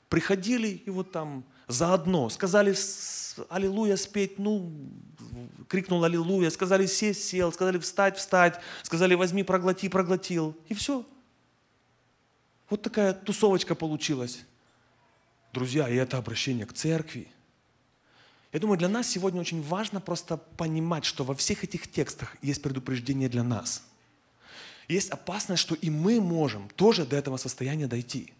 Приходили, 0.07 0.69
и 0.69 0.89
вот 0.89 1.11
там 1.11 1.43
заодно. 1.67 2.29
Сказали 2.29 2.73
аллилуйя 3.49 3.97
спеть, 3.97 4.39
ну, 4.39 4.71
крикнул 5.67 6.03
аллилуйя, 6.03 6.49
сказали 6.49 6.85
сесть, 6.85 7.27
сел, 7.27 7.51
сказали 7.51 7.77
встать, 7.77 8.17
встать, 8.17 8.61
сказали 8.83 9.15
возьми, 9.15 9.43
проглоти, 9.43 9.89
проглотил. 9.89 10.55
И 10.69 10.73
все. 10.73 11.05
Вот 12.69 12.81
такая 12.81 13.13
тусовочка 13.13 13.75
получилась. 13.75 14.45
Друзья, 15.55 15.87
и 15.87 15.95
это 15.95 16.17
обращение 16.17 16.65
к 16.65 16.73
церкви. 16.73 17.29
Я 18.51 18.59
думаю, 18.59 18.77
для 18.77 18.89
нас 18.89 19.07
сегодня 19.07 19.39
очень 19.39 19.61
важно 19.61 20.01
просто 20.01 20.35
понимать, 20.35 21.05
что 21.05 21.23
во 21.23 21.33
всех 21.33 21.63
этих 21.63 21.89
текстах 21.89 22.35
есть 22.41 22.61
предупреждение 22.61 23.29
для 23.29 23.41
нас. 23.41 23.81
Есть 24.89 25.11
опасность, 25.11 25.61
что 25.61 25.73
и 25.73 25.89
мы 25.89 26.19
можем 26.19 26.67
тоже 26.75 27.05
до 27.05 27.15
этого 27.15 27.37
состояния 27.37 27.87
дойти. 27.87 28.33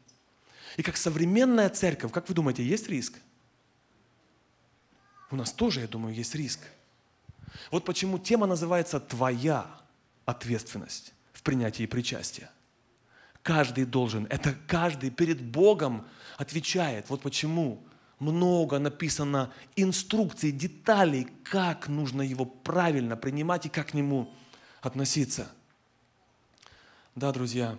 И 0.75 0.83
как 0.83 0.97
современная 0.97 1.69
церковь, 1.69 2.11
как 2.11 2.27
вы 2.27 2.35
думаете, 2.35 2.65
есть 2.65 2.89
риск? 2.89 3.13
У 5.31 5.37
нас 5.37 5.53
тоже, 5.53 5.79
я 5.79 5.87
думаю, 5.87 6.13
есть 6.13 6.35
риск. 6.35 6.59
Вот 7.71 7.85
почему 7.85 8.19
тема 8.19 8.45
называется 8.45 8.99
«Твоя 8.99 9.65
ответственность 10.25 11.13
в 11.31 11.43
принятии 11.43 11.85
причастия». 11.85 12.51
Каждый 13.45 13.85
должен, 13.85 14.25
это 14.31 14.55
каждый 14.65 15.11
перед 15.11 15.39
Богом 15.39 16.07
отвечает. 16.35 17.11
Вот 17.11 17.21
почему 17.21 17.83
много 18.17 18.79
написано 18.79 19.53
инструкций, 19.75 20.51
деталей, 20.51 21.27
как 21.43 21.87
нужно 21.87 22.23
его 22.23 22.45
правильно 22.45 23.15
принимать 23.15 23.67
и 23.67 23.69
как 23.69 23.89
к 23.89 23.93
нему 23.93 24.33
относиться. 24.81 25.47
Да, 27.13 27.31
друзья, 27.31 27.77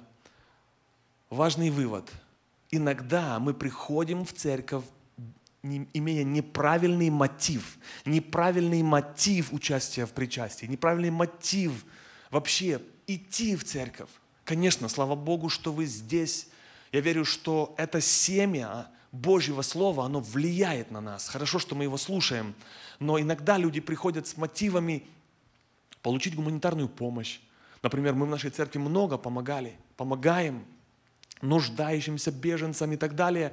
важный 1.31 1.71
вывод. 1.71 2.13
Иногда 2.71 3.41
мы 3.41 3.53
приходим 3.53 4.25
в 4.25 4.33
церковь, 4.33 4.85
имея 5.65 6.23
неправильный 6.23 7.11
мотив, 7.11 7.77
неправильный 8.05 8.85
мотив 8.85 9.53
участия 9.53 10.07
в 10.07 10.13
причастии, 10.13 10.67
неправильный 10.67 11.11
мотив 11.11 11.85
вообще 12.31 12.81
идти 13.09 13.57
в 13.57 13.65
церковь. 13.65 14.11
Конечно, 14.47 14.89
слава 14.89 15.17
Богу, 15.17 15.49
что 15.49 15.73
вы 15.73 15.87
здесь. 15.87 16.49
Я 16.93 17.01
верю, 17.01 17.25
что 17.25 17.75
это 17.77 18.01
семя 18.01 18.87
Божьего 19.11 19.63
Слова, 19.63 20.05
оно 20.05 20.21
влияет 20.21 20.93
на 20.93 21.01
нас. 21.01 21.29
Хорошо, 21.29 21.59
что 21.59 21.75
мы 21.75 21.83
его 21.83 21.97
слушаем. 21.97 22.55
Но 23.01 23.21
иногда 23.21 23.59
люди 23.59 23.81
приходят 23.81 24.29
с 24.29 24.37
мотивами 24.37 25.05
получить 26.01 26.37
гуманитарную 26.37 26.89
помощь. 26.89 27.41
Например, 27.83 28.15
мы 28.15 28.25
в 28.27 28.31
нашей 28.31 28.51
церкви 28.51 28.79
много 28.79 29.19
помогали, 29.19 29.75
помогаем 29.97 30.65
нуждающимся, 31.43 32.31
беженцам 32.31 32.93
и 32.93 32.97
так 32.97 33.17
далее. 33.17 33.53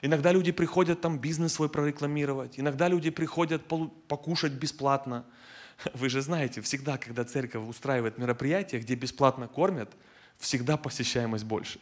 Иногда 0.00 0.32
люди 0.32 0.50
приходят 0.50 1.02
там 1.02 1.18
бизнес 1.18 1.52
свой 1.52 1.68
прорекламировать. 1.68 2.58
Иногда 2.58 2.88
люди 2.88 3.10
приходят 3.10 3.64
покушать 4.08 4.52
бесплатно. 4.52 5.26
Вы 5.92 6.08
же 6.08 6.22
знаете, 6.22 6.62
всегда, 6.62 6.96
когда 6.96 7.22
церковь 7.24 7.68
устраивает 7.68 8.16
мероприятия, 8.16 8.78
где 8.78 8.94
бесплатно 8.94 9.46
кормят– 9.46 9.92
всегда 10.38 10.76
посещаемость 10.76 11.44
больше. 11.44 11.80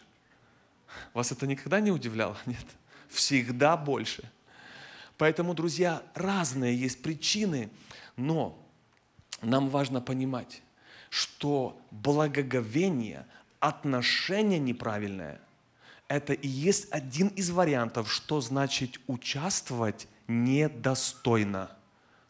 Вас 1.15 1.33
это 1.33 1.47
никогда 1.47 1.81
не 1.81 1.91
удивляло? 1.91 2.37
Нет. 2.47 2.65
Всегда 3.09 3.77
больше. 3.77 4.31
Поэтому, 5.19 5.55
друзья, 5.55 6.03
разные 6.15 6.75
есть 6.79 7.03
причины, 7.03 7.71
но 8.17 8.59
нам 9.43 9.69
важно 9.69 10.01
понимать, 10.01 10.63
что 11.11 11.81
благоговение, 11.91 13.27
отношение 13.59 14.59
неправильное, 14.59 15.41
это 16.09 16.33
и 16.33 16.49
есть 16.49 16.89
один 16.91 17.29
из 17.29 17.51
вариантов, 17.51 18.11
что 18.11 18.41
значит 18.41 18.99
участвовать 19.07 20.09
недостойно. 20.27 21.71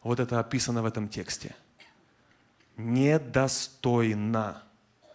Вот 0.03 0.19
это 0.19 0.39
описано 0.39 0.83
в 0.83 0.85
этом 0.85 1.07
тексте. 1.07 1.55
Недостойно. 2.77 4.63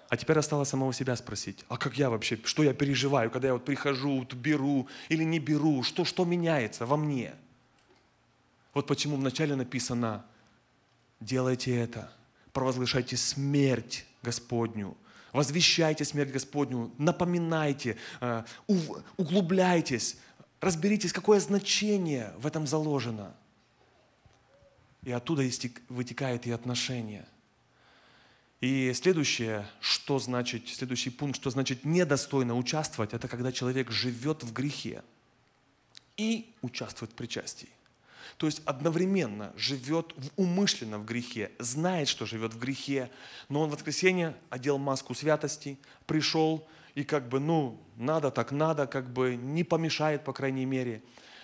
А 0.08 0.16
теперь 0.16 0.38
осталось 0.38 0.68
самого 0.68 0.92
себя 0.92 1.16
спросить, 1.16 1.64
а 1.68 1.76
как 1.76 1.98
я 1.98 2.10
вообще, 2.10 2.38
что 2.44 2.62
я 2.62 2.72
переживаю, 2.72 3.30
когда 3.30 3.48
я 3.48 3.54
вот 3.54 3.64
прихожу, 3.64 4.20
вот 4.20 4.34
беру 4.34 4.88
или 5.08 5.24
не 5.24 5.40
беру, 5.40 5.82
что, 5.82 6.04
что 6.04 6.24
меняется 6.24 6.86
во 6.86 6.96
мне? 6.96 7.34
Вот 8.72 8.86
почему 8.86 9.16
вначале 9.16 9.56
написано, 9.56 10.24
делайте 11.20 11.74
это, 11.74 12.12
провозглашайте 12.52 13.16
смерть 13.16 14.06
Господню, 14.22 14.96
возвещайте 15.32 16.04
смерть 16.04 16.30
Господню, 16.30 16.92
напоминайте, 16.98 17.96
э, 18.20 18.44
углубляйтесь, 19.16 20.18
разберитесь, 20.60 21.12
какое 21.12 21.40
значение 21.40 22.32
в 22.38 22.46
этом 22.46 22.66
заложено. 22.66 23.34
И 25.02 25.10
оттуда 25.10 25.42
вытекает 25.88 26.46
и 26.46 26.52
отношение– 26.52 27.26
и 28.60 28.92
следующее, 28.94 29.66
что 29.80 30.18
значит, 30.18 30.68
следующий 30.68 31.10
пункт, 31.10 31.36
что 31.36 31.50
значит 31.50 31.84
недостойно 31.84 32.56
участвовать, 32.56 33.12
это 33.12 33.28
когда 33.28 33.52
человек 33.52 33.90
живет 33.90 34.42
в 34.42 34.52
грехе 34.52 35.02
и 36.16 36.54
участвует 36.62 37.12
в 37.12 37.14
причастии. 37.14 37.68
То 38.38 38.46
есть 38.46 38.62
одновременно 38.64 39.52
живет 39.56 40.12
в, 40.16 40.30
умышленно 40.36 40.98
в 40.98 41.04
грехе, 41.04 41.52
знает, 41.58 42.08
что 42.08 42.26
живет 42.26 42.54
в 42.54 42.58
грехе, 42.58 43.10
но 43.48 43.62
он 43.62 43.68
в 43.68 43.72
воскресенье 43.72 44.36
одел 44.50 44.78
маску 44.78 45.14
святости, 45.14 45.78
пришел 46.06 46.66
и 46.94 47.04
как 47.04 47.28
бы, 47.28 47.40
ну, 47.40 47.80
надо 47.96 48.30
так 48.30 48.52
надо, 48.52 48.86
как 48.86 49.10
бы 49.10 49.36
не 49.36 49.64
помешает, 49.64 50.24
по 50.24 50.32
крайней 50.32 50.64
мере. 50.64 51.02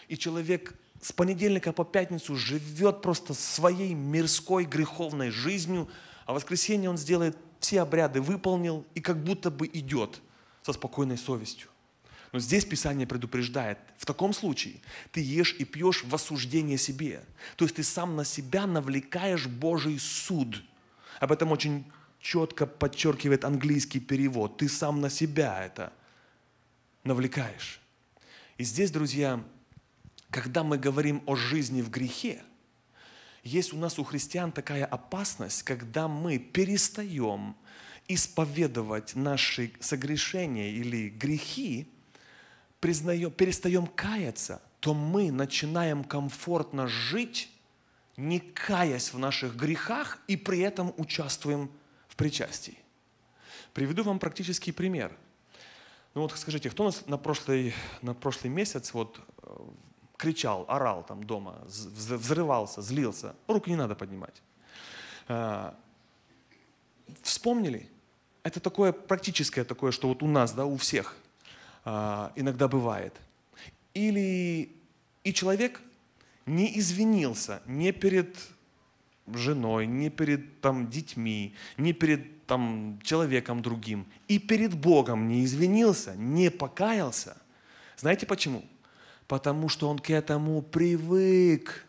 И 0.09 0.17
человек 0.17 0.75
с 1.01 1.13
понедельника 1.13 1.73
по 1.73 1.85
пятницу 1.85 2.37
живет 2.37 3.03
просто 3.03 3.35
своей 3.35 3.93
мирской 3.95 4.65
греховной 4.65 5.31
жизнью, 5.31 5.89
а 6.27 6.33
в 6.33 6.37
воскресенье 6.37 6.91
он 6.91 6.99
сделает 6.99 7.37
все 7.61 7.81
обряды, 7.81 8.21
выполнил 8.21 8.87
и 8.95 9.01
как 9.01 9.23
будто 9.23 9.51
бы 9.51 9.69
идет 9.73 10.21
со 10.63 10.73
спокойной 10.73 11.19
совестью. 11.19 11.69
Но 12.33 12.39
здесь 12.39 12.65
Писание 12.65 13.07
предупреждает, 13.07 13.79
в 13.99 14.07
таком 14.07 14.33
случае 14.33 14.77
ты 15.13 15.21
ешь 15.21 15.55
и 15.59 15.65
пьешь 15.65 16.03
в 16.03 16.15
осуждение 16.15 16.79
себе. 16.79 17.23
То 17.57 17.67
есть 17.67 17.77
ты 17.77 17.83
сам 17.83 18.17
на 18.17 18.25
себя 18.25 18.67
навлекаешь 18.67 19.47
Божий 19.47 19.99
суд. 19.99 20.63
Об 21.21 21.31
этом 21.31 21.53
очень 21.53 21.85
четко 22.21 22.67
подчеркивает 22.67 23.45
английский 23.45 24.01
перевод. 24.01 24.57
Ты 24.57 24.69
сам 24.69 25.01
на 25.03 25.11
себя 25.11 25.63
это 25.63 25.93
навлекаешь. 27.05 27.81
И 28.57 28.65
здесь, 28.65 28.91
друзья, 28.91 29.45
когда 30.31 30.63
мы 30.63 30.79
говорим 30.79 31.23
о 31.27 31.37
жизни 31.37 31.83
в 31.83 31.91
грехе, 31.91 32.43
есть 33.43 33.73
у 33.73 33.77
нас 33.77 33.99
у 33.99 34.05
христиан 34.05 34.53
такая 34.53 34.85
опасность, 34.85 35.63
когда 35.63 36.09
мы 36.09 36.39
перестаем 36.39 37.57
исповедовать 38.09 39.15
наши 39.15 39.73
согрешения 39.81 40.71
или 40.71 41.09
грехи, 41.09 41.89
признаем, 42.81 43.31
перестаем 43.31 43.87
каяться, 43.87 44.63
то 44.81 44.95
мы 44.95 45.31
начинаем 45.31 46.05
комфортно 46.05 46.87
жить, 46.89 47.51
не 48.17 48.41
каясь 48.41 49.13
в 49.13 49.19
наших 49.19 49.57
грехах 49.57 50.19
и 50.27 50.37
при 50.37 50.61
этом 50.61 50.93
участвуем 50.97 51.71
в 52.09 52.17
причастии. 52.17 52.79
Приведу 53.73 54.03
вам 54.03 54.19
практический 54.19 54.73
пример. 54.73 55.17
Ну 56.15 56.23
вот 56.23 56.33
скажите, 56.37 56.69
кто 56.69 56.83
у 56.83 56.87
нас 56.87 57.07
на 57.07 57.17
прошлый, 57.17 57.75
на 58.03 58.13
прошлый 58.13 58.53
месяц 58.53 58.93
вот 58.93 59.19
э, 59.43 59.57
кричал, 60.23 60.65
орал 60.69 61.05
там 61.05 61.25
дома, 61.25 61.55
взрывался, 61.67 62.81
злился, 62.81 63.35
руки 63.49 63.71
не 63.71 63.77
надо 63.77 63.97
поднимать. 63.97 64.41
А, 65.27 65.75
вспомнили? 67.23 67.89
Это 68.45 68.61
такое 68.61 68.93
практическое 68.93 69.65
такое, 69.65 69.91
что 69.91 70.09
вот 70.09 70.23
у 70.23 70.29
нас, 70.29 70.53
да, 70.53 70.65
у 70.65 70.77
всех 70.77 71.17
а, 71.85 72.33
иногда 72.37 72.69
бывает. 72.69 73.21
Или 73.95 74.71
и 75.25 75.33
человек 75.33 75.81
не 76.47 76.79
извинился 76.79 77.61
не 77.67 77.93
перед 77.93 78.37
женой, 79.27 79.87
не 79.87 80.09
перед 80.09 80.61
там, 80.61 80.89
детьми, 80.89 81.55
не 81.77 81.93
перед 81.93 82.47
там, 82.47 83.01
человеком 83.03 83.61
другим, 83.61 84.07
и 84.29 84.39
перед 84.39 84.75
Богом 84.75 85.27
не 85.27 85.45
извинился, 85.45 86.15
не 86.15 86.49
покаялся. 86.49 87.37
Знаете 87.97 88.27
почему? 88.27 88.63
Потому 89.33 89.71
что 89.71 89.89
он 89.89 89.99
к 89.99 90.11
этому 90.11 90.61
привык. 90.61 91.87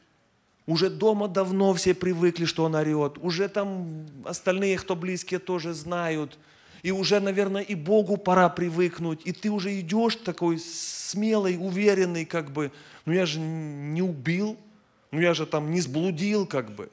Уже 0.65 0.89
дома 0.89 1.27
давно 1.27 1.73
все 1.73 1.93
привыкли, 1.93 2.45
что 2.45 2.63
он 2.63 2.73
орет. 2.73 3.17
Уже 3.17 3.49
там 3.49 4.05
остальные, 4.23 4.77
кто 4.77 4.95
близкие, 4.95 5.41
тоже 5.41 5.73
знают. 5.73 6.39
И 6.83 6.91
уже, 6.91 7.19
наверное, 7.19 7.61
и 7.61 7.75
Богу 7.75 8.15
пора 8.15 8.47
привыкнуть. 8.47 9.19
И 9.25 9.33
ты 9.33 9.49
уже 9.49 9.77
идешь 9.77 10.15
такой 10.15 10.57
смелый, 10.57 11.57
уверенный, 11.59 12.23
как 12.23 12.49
бы, 12.49 12.71
ну 13.05 13.11
я 13.11 13.25
же 13.25 13.39
не 13.39 14.01
убил, 14.01 14.55
ну 15.11 15.19
я 15.19 15.33
же 15.33 15.45
там 15.45 15.69
не 15.69 15.81
сблудил, 15.81 16.47
как 16.47 16.71
бы. 16.71 16.89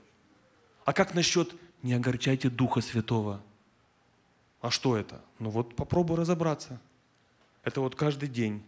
А 0.85 0.93
как 0.93 1.15
насчет 1.15 1.55
не 1.85 1.93
огорчайте 1.93 2.51
Духа 2.51 2.81
Святого? 2.81 3.41
А 4.61 4.71
что 4.73 4.97
это? 4.97 5.21
Ну 5.39 5.51
вот 5.51 5.77
попробуй 5.77 6.17
разобраться. 6.17 6.81
Это 7.63 7.81
вот 7.81 7.95
каждый 7.95 8.29
день 8.29 8.65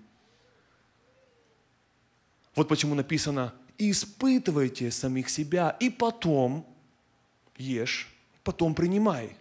Вот 2.54 2.68
почему 2.68 2.94
написано, 2.94 3.54
испытывайте 3.78 4.90
самих 4.90 5.28
себя, 5.28 5.76
и 5.80 5.90
потом 5.90 6.66
ешь, 7.56 8.08
потом 8.44 8.74
принимай. 8.74 9.36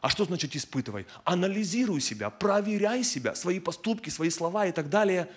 А 0.00 0.08
что 0.08 0.24
значит 0.24 0.54
испытывай? 0.54 1.06
Анализируй 1.24 2.00
себя, 2.00 2.30
проверяй 2.30 3.02
себя, 3.02 3.34
свои 3.34 3.58
поступки, 3.58 4.10
свои 4.10 4.30
слова 4.30 4.66
и 4.66 4.72
так 4.72 4.88
далее. 4.88 5.28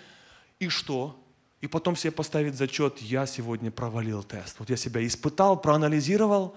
И 0.60 0.68
что? 0.68 1.18
И 1.60 1.66
потом 1.66 1.96
себе 1.96 2.12
поставить 2.12 2.54
зачет, 2.54 2.98
я 2.98 3.26
сегодня 3.26 3.70
провалил 3.70 4.22
тест. 4.22 4.58
Вот 4.58 4.70
я 4.70 4.76
себя 4.76 5.04
испытал, 5.06 5.60
проанализировал, 5.60 6.56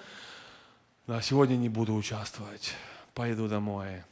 да, 1.08 1.22
сегодня 1.22 1.56
не 1.56 1.70
буду 1.70 1.94
участвовать, 1.94 2.74
пойду 3.14 3.48
домой. 3.48 4.04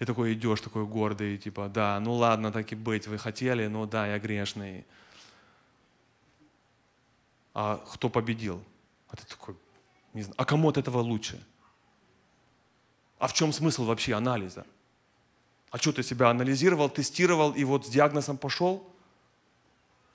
И 0.00 0.04
такой 0.04 0.34
идешь, 0.34 0.60
такой 0.60 0.84
гордый, 0.86 1.38
типа, 1.38 1.68
да, 1.68 1.98
ну 2.00 2.14
ладно, 2.14 2.50
так 2.50 2.72
и 2.72 2.76
быть, 2.76 3.06
вы 3.06 3.18
хотели, 3.18 3.66
ну 3.66 3.86
да, 3.86 4.06
я 4.06 4.18
грешный. 4.18 4.84
А 7.60 7.84
кто 7.92 8.08
победил? 8.08 8.62
А 9.08 9.16
ты 9.16 9.26
такой, 9.26 9.56
не 10.14 10.22
знаю, 10.22 10.34
а 10.38 10.44
кому 10.44 10.68
от 10.68 10.76
этого 10.76 11.00
лучше? 11.00 11.44
А 13.18 13.26
в 13.26 13.32
чем 13.32 13.52
смысл 13.52 13.84
вообще 13.84 14.14
анализа? 14.14 14.64
А 15.72 15.78
что 15.78 15.92
ты 15.92 16.04
себя 16.04 16.30
анализировал, 16.30 16.88
тестировал 16.88 17.50
и 17.50 17.64
вот 17.64 17.84
с 17.84 17.88
диагнозом 17.88 18.38
пошел? 18.38 18.88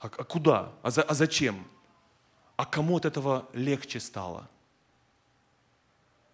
А, 0.00 0.06
а 0.06 0.24
куда? 0.24 0.72
А, 0.82 0.90
за, 0.90 1.02
а 1.02 1.12
зачем? 1.12 1.66
А 2.56 2.64
кому 2.64 2.96
от 2.96 3.04
этого 3.04 3.46
легче 3.52 4.00
стало? 4.00 4.48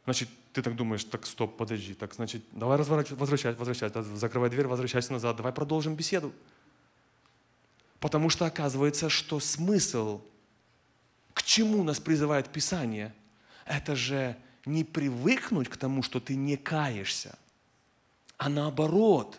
Значит, 0.04 0.28
ты 0.52 0.62
так 0.62 0.76
думаешь, 0.76 1.02
так 1.02 1.26
стоп, 1.26 1.56
подожди, 1.56 1.94
так 1.94 2.14
значит, 2.14 2.44
давай 2.52 2.78
разворачивать, 2.78 3.18
возвращать, 3.18 3.58
возвращать, 3.58 3.94
закрывай 3.96 4.48
дверь, 4.48 4.68
возвращайся 4.68 5.12
назад, 5.12 5.34
давай 5.34 5.52
продолжим 5.52 5.96
беседу. 5.96 6.32
Потому 7.98 8.30
что 8.30 8.46
оказывается, 8.46 9.08
что 9.08 9.40
смысл, 9.40 10.20
к 11.40 11.42
чему 11.42 11.82
нас 11.82 11.98
призывает 11.98 12.50
Писание, 12.50 13.14
это 13.64 13.96
же 13.96 14.36
не 14.66 14.84
привыкнуть 14.84 15.70
к 15.70 15.78
тому, 15.78 16.02
что 16.02 16.20
ты 16.20 16.36
не 16.36 16.58
каешься, 16.58 17.38
а 18.36 18.50
наоборот, 18.50 19.38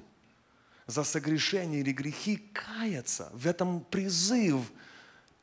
за 0.87 1.03
согрешение 1.03 1.81
или 1.81 1.91
грехи 1.91 2.37
каяться. 2.53 3.29
В 3.33 3.45
этом 3.45 3.81
призыв, 3.81 4.61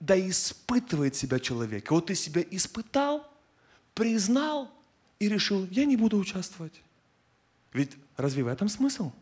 да 0.01 0.19
испытывает 0.19 1.15
себя 1.15 1.39
человек. 1.39 1.93
Вот 1.93 2.07
ты 2.07 2.17
себя 2.17 2.43
испытал, 2.51 3.25
признал 3.95 4.69
и 5.21 5.29
решил, 5.29 5.65
я 5.71 5.85
не 5.85 5.97
буду 5.97 6.19
участвовать. 6.19 6.83
Ведь 7.73 7.93
разве 8.17 8.43
в 8.43 8.49
этом 8.49 8.69
смысл? 8.69 9.13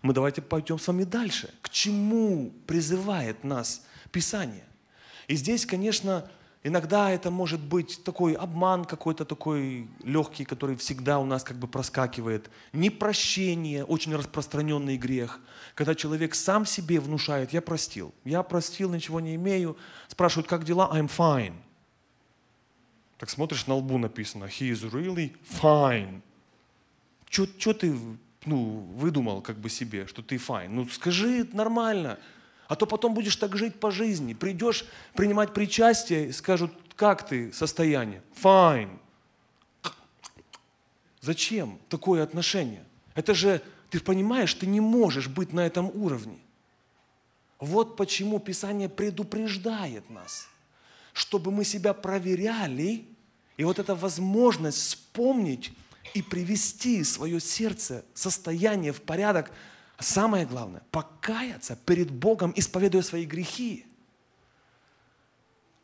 Мы 0.00 0.14
давайте 0.14 0.40
пойдем 0.40 0.78
с 0.78 0.88
вами 0.88 1.04
дальше. 1.04 1.52
К 1.60 1.68
чему 1.68 2.50
призывает 2.66 3.44
нас 3.44 3.84
Писание? 4.10 4.64
И 5.30 5.36
здесь, 5.36 5.64
конечно, 5.64 6.28
Иногда 6.62 7.10
это 7.10 7.30
может 7.30 7.60
быть 7.60 8.04
такой 8.04 8.34
обман 8.34 8.84
какой-то 8.84 9.24
такой 9.24 9.88
легкий, 10.04 10.44
который 10.44 10.76
всегда 10.76 11.18
у 11.18 11.24
нас 11.24 11.42
как 11.42 11.56
бы 11.56 11.66
проскакивает. 11.66 12.50
Непрощение, 12.74 13.82
очень 13.82 14.14
распространенный 14.14 14.98
грех. 14.98 15.40
Когда 15.74 15.94
человек 15.94 16.34
сам 16.34 16.66
себе 16.66 17.00
внушает, 17.00 17.54
я 17.54 17.62
простил, 17.62 18.12
я 18.26 18.42
простил, 18.42 18.92
ничего 18.92 19.20
не 19.20 19.36
имею. 19.36 19.78
Спрашивают, 20.08 20.48
как 20.48 20.64
дела? 20.64 20.90
I'm 20.92 21.10
fine. 21.10 21.54
Так 23.16 23.30
смотришь, 23.30 23.66
на 23.66 23.76
лбу 23.76 23.96
написано, 23.96 24.44
he 24.44 24.70
is 24.70 24.82
really 24.90 25.34
fine. 25.62 26.20
Что 27.30 27.72
ты 27.72 27.96
ну, 28.44 28.86
выдумал 28.96 29.40
как 29.40 29.56
бы 29.56 29.70
себе, 29.70 30.06
что 30.06 30.20
ты 30.20 30.36
fine? 30.36 30.68
Ну 30.68 30.86
скажи 30.88 31.48
нормально. 31.54 32.18
А 32.70 32.76
то 32.76 32.86
потом 32.86 33.14
будешь 33.14 33.34
так 33.34 33.56
жить 33.56 33.80
по 33.80 33.90
жизни. 33.90 34.32
Придешь 34.32 34.84
принимать 35.14 35.52
причастие 35.52 36.28
и 36.28 36.32
скажут, 36.32 36.70
как 36.94 37.26
ты 37.26 37.52
состояние? 37.52 38.22
Fine. 38.40 38.96
Зачем 41.20 41.80
такое 41.88 42.22
отношение? 42.22 42.84
Это 43.16 43.34
же, 43.34 43.60
ты 43.90 43.98
понимаешь, 43.98 44.54
ты 44.54 44.66
не 44.66 44.78
можешь 44.78 45.26
быть 45.26 45.52
на 45.52 45.66
этом 45.66 45.90
уровне. 45.92 46.38
Вот 47.58 47.96
почему 47.96 48.38
Писание 48.38 48.88
предупреждает 48.88 50.08
нас, 50.08 50.48
чтобы 51.12 51.50
мы 51.50 51.64
себя 51.64 51.92
проверяли, 51.92 53.04
и 53.56 53.64
вот 53.64 53.80
эта 53.80 53.96
возможность 53.96 54.78
вспомнить 54.78 55.72
и 56.14 56.22
привести 56.22 57.02
свое 57.02 57.40
сердце, 57.40 58.04
состояние 58.14 58.92
в 58.92 59.02
порядок– 59.02 59.50
самое 60.00 60.46
главное, 60.46 60.82
покаяться 60.90 61.76
перед 61.76 62.10
Богом, 62.10 62.52
исповедуя 62.56 63.02
свои 63.02 63.24
грехи. 63.24 63.86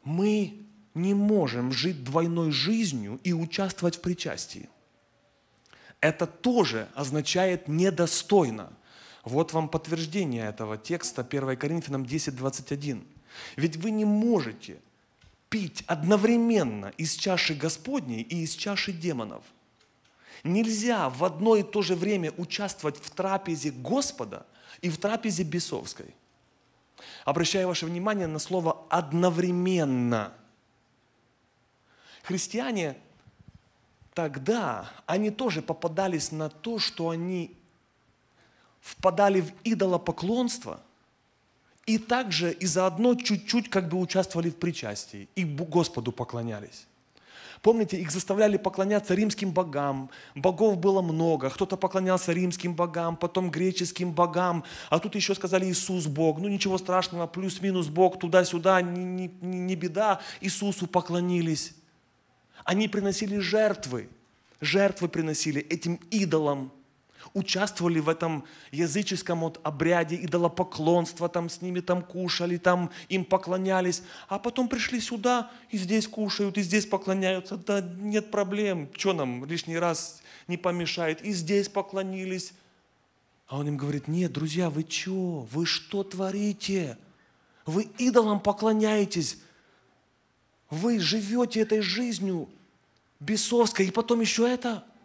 Мы 0.04 0.62
не 0.94 1.14
можем 1.14 1.72
жить 1.72 2.04
двойной 2.04 2.50
жизнью 2.50 3.20
и 3.24 3.32
участвовать 3.32 3.96
в 3.96 4.00
причастии. 4.00 4.68
Это 6.00 6.26
тоже 6.26 6.88
означает 6.94 7.68
недостойно. 7.68 8.72
Вот 9.24 9.52
вам 9.52 9.68
подтверждение 9.68 10.46
этого 10.46 10.78
текста 10.78 11.22
1 11.22 11.56
Коринфянам 11.56 12.06
10, 12.06 12.36
21. 12.36 13.04
Ведь 13.56 13.76
вы 13.76 13.90
не 13.90 14.04
можете 14.04 14.78
пить 15.48 15.82
одновременно 15.86 16.92
из 16.96 17.14
чаши 17.14 17.54
Господней 17.54 18.22
и 18.22 18.42
из 18.42 18.54
чаши 18.54 18.92
демонов– 18.92 19.42
Нельзя 20.44 21.08
в 21.08 21.24
одно 21.24 21.56
и 21.56 21.62
то 21.62 21.82
же 21.82 21.94
время 21.94 22.32
участвовать 22.36 22.96
в 22.98 23.10
трапезе 23.10 23.70
Господа 23.70 24.46
и 24.80 24.90
в 24.90 24.98
трапезе 24.98 25.42
бесовской. 25.42 26.14
Обращаю 27.24 27.68
ваше 27.68 27.86
внимание 27.86 28.26
на 28.26 28.38
слово 28.38 28.84
«одновременно». 28.88 30.32
Христиане 32.22 32.96
тогда, 34.14 34.90
они 35.06 35.30
тоже 35.30 35.62
попадались 35.62 36.32
на 36.32 36.48
то, 36.48 36.78
что 36.78 37.10
они 37.10 37.56
впадали 38.80 39.42
в 39.42 39.52
идолопоклонство 39.62 40.80
и 41.86 41.98
также 41.98 42.52
и 42.52 42.66
заодно 42.66 43.14
чуть-чуть 43.14 43.70
как 43.70 43.88
бы 43.88 43.98
участвовали 43.98 44.50
в 44.50 44.56
причастии 44.56 45.28
и 45.36 45.44
Господу 45.44 46.12
поклонялись. 46.12 46.86
Помните, 47.62 47.96
их 47.98 48.10
заставляли 48.10 48.56
поклоняться 48.56 49.14
римским 49.14 49.52
богам. 49.52 50.10
Богов 50.34 50.78
было 50.78 51.02
много. 51.02 51.50
Кто-то 51.50 51.76
поклонялся 51.76 52.32
римским 52.32 52.74
богам, 52.74 53.16
потом 53.16 53.50
греческим 53.50 54.12
богам. 54.12 54.64
А 54.90 54.98
тут 54.98 55.14
еще 55.14 55.34
сказали 55.34 55.66
Иисус 55.66 56.06
Бог. 56.06 56.38
Ну 56.38 56.48
ничего 56.48 56.78
страшного, 56.78 57.26
плюс-минус 57.26 57.88
Бог, 57.88 58.18
туда-сюда, 58.18 58.82
не, 58.82 59.04
не, 59.04 59.58
не 59.58 59.74
беда. 59.76 60.20
Иисусу 60.40 60.86
поклонились. 60.86 61.74
Они 62.64 62.88
приносили 62.88 63.38
жертвы. 63.38 64.08
Жертвы 64.60 65.08
приносили 65.08 65.60
этим 65.62 66.00
идолам 66.10 66.72
участвовали 67.36 68.00
в 68.00 68.08
этом 68.08 68.44
языческом 68.72 69.40
вот 69.40 69.60
обряде 69.62 70.16
идолопоклонства, 70.16 71.28
там 71.28 71.50
с 71.50 71.60
ними 71.60 71.80
там 71.80 72.00
кушали, 72.00 72.56
там 72.56 72.90
им 73.10 73.26
поклонялись, 73.26 74.02
а 74.28 74.38
потом 74.38 74.68
пришли 74.68 75.00
сюда 75.00 75.50
и 75.70 75.76
здесь 75.76 76.08
кушают, 76.08 76.56
и 76.56 76.62
здесь 76.62 76.86
поклоняются, 76.86 77.58
да 77.58 77.82
нет 77.82 78.30
проблем, 78.30 78.88
что 78.96 79.12
нам 79.12 79.44
лишний 79.44 79.78
раз 79.78 80.22
не 80.48 80.56
помешает, 80.56 81.22
и 81.22 81.32
здесь 81.32 81.68
поклонились. 81.68 82.54
А 83.48 83.58
он 83.58 83.68
им 83.68 83.76
говорит, 83.76 84.08
нет, 84.08 84.32
друзья, 84.32 84.70
вы 84.70 84.86
что, 84.88 85.46
вы 85.52 85.66
что 85.66 86.04
творите? 86.04 86.96
Вы 87.66 87.82
идолам 87.98 88.40
поклоняетесь, 88.40 89.38
вы 90.70 91.00
живете 91.00 91.60
этой 91.60 91.82
жизнью 91.82 92.48
бесовской, 93.20 93.86
и 93.86 93.90
потом 93.90 94.22
еще 94.22 94.48
это– 94.48 94.84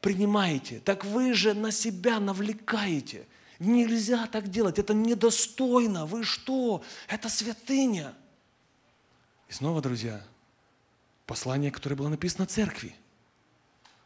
принимаете, 0.00 0.80
так 0.80 1.04
вы 1.04 1.34
же 1.34 1.54
на 1.54 1.70
себя 1.72 2.20
навлекаете. 2.20 3.26
Нельзя 3.58 4.26
так 4.26 4.48
делать, 4.48 4.78
это 4.78 4.94
недостойно. 4.94 6.06
Вы 6.06 6.24
что? 6.24 6.82
Это 7.08 7.28
святыня. 7.28 8.14
И 9.48 9.52
снова, 9.52 9.80
друзья, 9.80 10.22
послание, 11.26 11.70
которое 11.70 11.96
было 11.96 12.08
написано 12.08 12.46
церкви. 12.46 12.94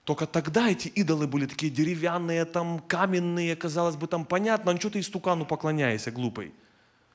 Только 0.04 0.26
тогда 0.26 0.70
эти 0.70 0.88
идолы 0.88 1.26
были 1.26 1.46
такие 1.46 1.70
деревянные, 1.70 2.44
там 2.44 2.80
каменные, 2.80 3.54
казалось 3.56 3.96
бы, 3.96 4.06
там 4.06 4.24
понятно, 4.24 4.72
ну 4.72 4.78
что 4.78 4.90
ты 4.90 5.00
истукану 5.00 5.44
поклоняешься, 5.44 6.10
глупый? 6.10 6.54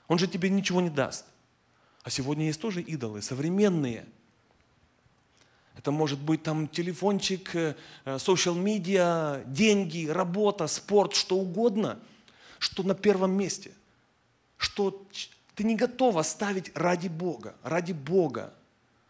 Он 0.07 0.19
же 0.19 0.28
тебе 0.28 0.49
ничего 0.49 0.82
не 0.82 0.89
даст. 0.89 1.26
А 2.03 2.09
сегодня 2.09 2.45
есть 2.45 2.61
тоже 2.61 2.82
идолы, 2.82 3.21
современные– 3.21 4.05
это 5.78 5.91
может 5.91 6.19
быть 6.19 6.43
там 6.43 6.67
телефончик, 6.67 7.53
social 8.05 8.55
media, 8.55 9.43
деньги, 9.51 10.07
работа, 10.07 10.67
спорт, 10.67 11.13
что 11.13 11.38
угодно, 11.38 11.99
что 12.59 12.84
на 12.84 12.95
первом 12.95 13.32
месте. 13.32 13.71
Что 14.57 15.05
ты 15.53 15.63
не 15.63 15.76
готова 15.76 16.23
ставить 16.23 16.71
ради 16.76 17.07
Бога, 17.07 17.55
ради 17.63 17.91
Бога. 17.93 18.53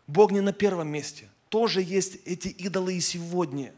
Бог 0.08 0.32
не 0.32 0.42
на 0.42 0.54
первом 0.54 0.88
месте. 0.90 1.30
Тоже 1.50 1.82
есть 1.82 2.18
эти 2.26 2.48
идолы 2.50 2.96
и 2.96 3.02
сегодня. 3.02 3.74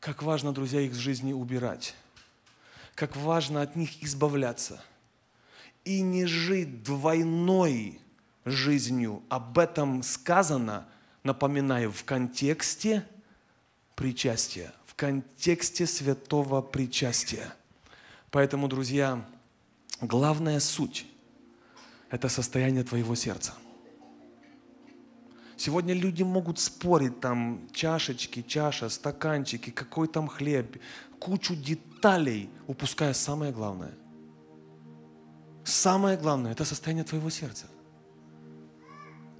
Как 0.00 0.22
важно, 0.22 0.52
друзья, 0.52 0.80
их 0.80 0.94
с 0.94 0.98
жизни 0.98 1.32
убирать. 1.32 1.94
Как 2.94 3.16
важно 3.16 3.62
от 3.62 3.76
них 3.76 4.02
избавляться. 4.02 4.82
и 5.84 6.02
не 6.02 6.26
жить 6.26 6.82
двойной 6.82 8.00
жизнью. 8.44 9.22
Об 9.28 9.58
этом 9.58 10.02
сказано, 10.02 10.86
напоминаю, 11.22 11.92
в 11.92 12.04
контексте 12.04 13.06
причастия, 13.94 14.72
в 14.86 14.94
контексте 14.94 15.86
святого 15.86 16.62
причастия. 16.62 17.52
Поэтому, 18.30 18.68
друзья, 18.68 19.24
главная 20.00 20.60
суть– 20.60 21.06
это 22.10 22.28
состояние 22.28 22.84
твоего 22.84 23.14
сердца. 23.14 23.54
Сегодня 25.56 25.92
люди 25.92 26.22
могут 26.22 26.58
спорить 26.58 27.20
там 27.20 27.68
чашечки, 27.72 28.40
чаша, 28.40 28.88
стаканчики, 28.88 29.68
какой 29.70 30.08
там 30.08 30.26
хлеб, 30.26 30.80
кучу 31.18 31.54
деталей, 31.54 32.48
упуская 32.66 33.12
самое 33.12 33.52
главное. 33.52 33.92
Самое 35.62 36.16
главное– 36.16 36.52
это 36.54 36.64
состояние 36.64 37.04
твоего 37.04 37.28
сердца. 37.28 37.66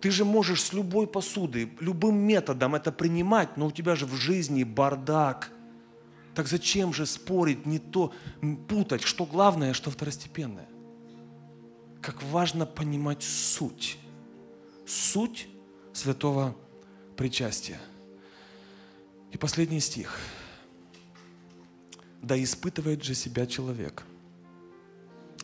Ты 0.00 0.10
же 0.10 0.24
можешь 0.24 0.62
с 0.62 0.72
любой 0.72 1.06
посуды, 1.06 1.70
любым 1.78 2.16
методом 2.16 2.74
это 2.74 2.90
принимать, 2.90 3.56
но 3.56 3.66
у 3.66 3.70
тебя 3.70 3.96
же 3.96 4.06
в 4.06 4.14
жизни 4.14 4.64
бардак. 4.64 5.50
Так 6.34 6.46
зачем 6.46 6.94
же 6.94 7.06
спорить, 7.06 7.66
не 7.66 7.78
то, 7.78 8.12
путать, 8.68 9.02
что 9.02 9.26
главное, 9.26 9.74
что 9.74 9.90
второстепенное? 9.90 10.68
Как 12.00 12.22
важно 12.22 12.64
понимать 12.64 13.22
суть. 13.22 13.98
Суть 14.86 15.48
святого 15.92 16.56
причастия. 17.16 17.78
И 19.32 19.36
последний 19.36 19.80
стих. 19.80 20.18
Да 22.22 22.42
испытывает 22.42 23.02
же 23.02 23.14
себя 23.14 23.46
человек, 23.46 24.04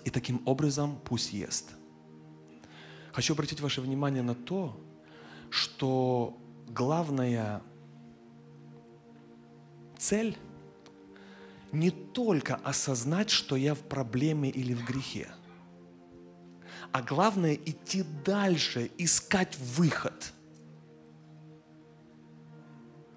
и 0.04 0.10
таким 0.10 0.40
образом 0.46 1.00
пусть 1.04 1.32
ест. 1.32 1.75
Хочу 3.16 3.32
обратить 3.32 3.60
ваше 3.60 3.80
внимание 3.80 4.22
на 4.22 4.34
то, 4.34 4.78
что 5.48 6.36
главная 6.68 7.62
цель 9.96 10.36
не 11.72 11.90
только 11.90 12.56
осознать, 12.56 13.30
что 13.30 13.56
я 13.56 13.74
в 13.74 13.78
проблеме 13.78 14.50
или 14.50 14.74
в 14.74 14.84
грехе, 14.84 15.30
а 16.92 17.00
главное 17.00 17.54
идти 17.54 18.04
дальше, 18.22 18.90
искать 18.98 19.58
выход. 19.60 20.34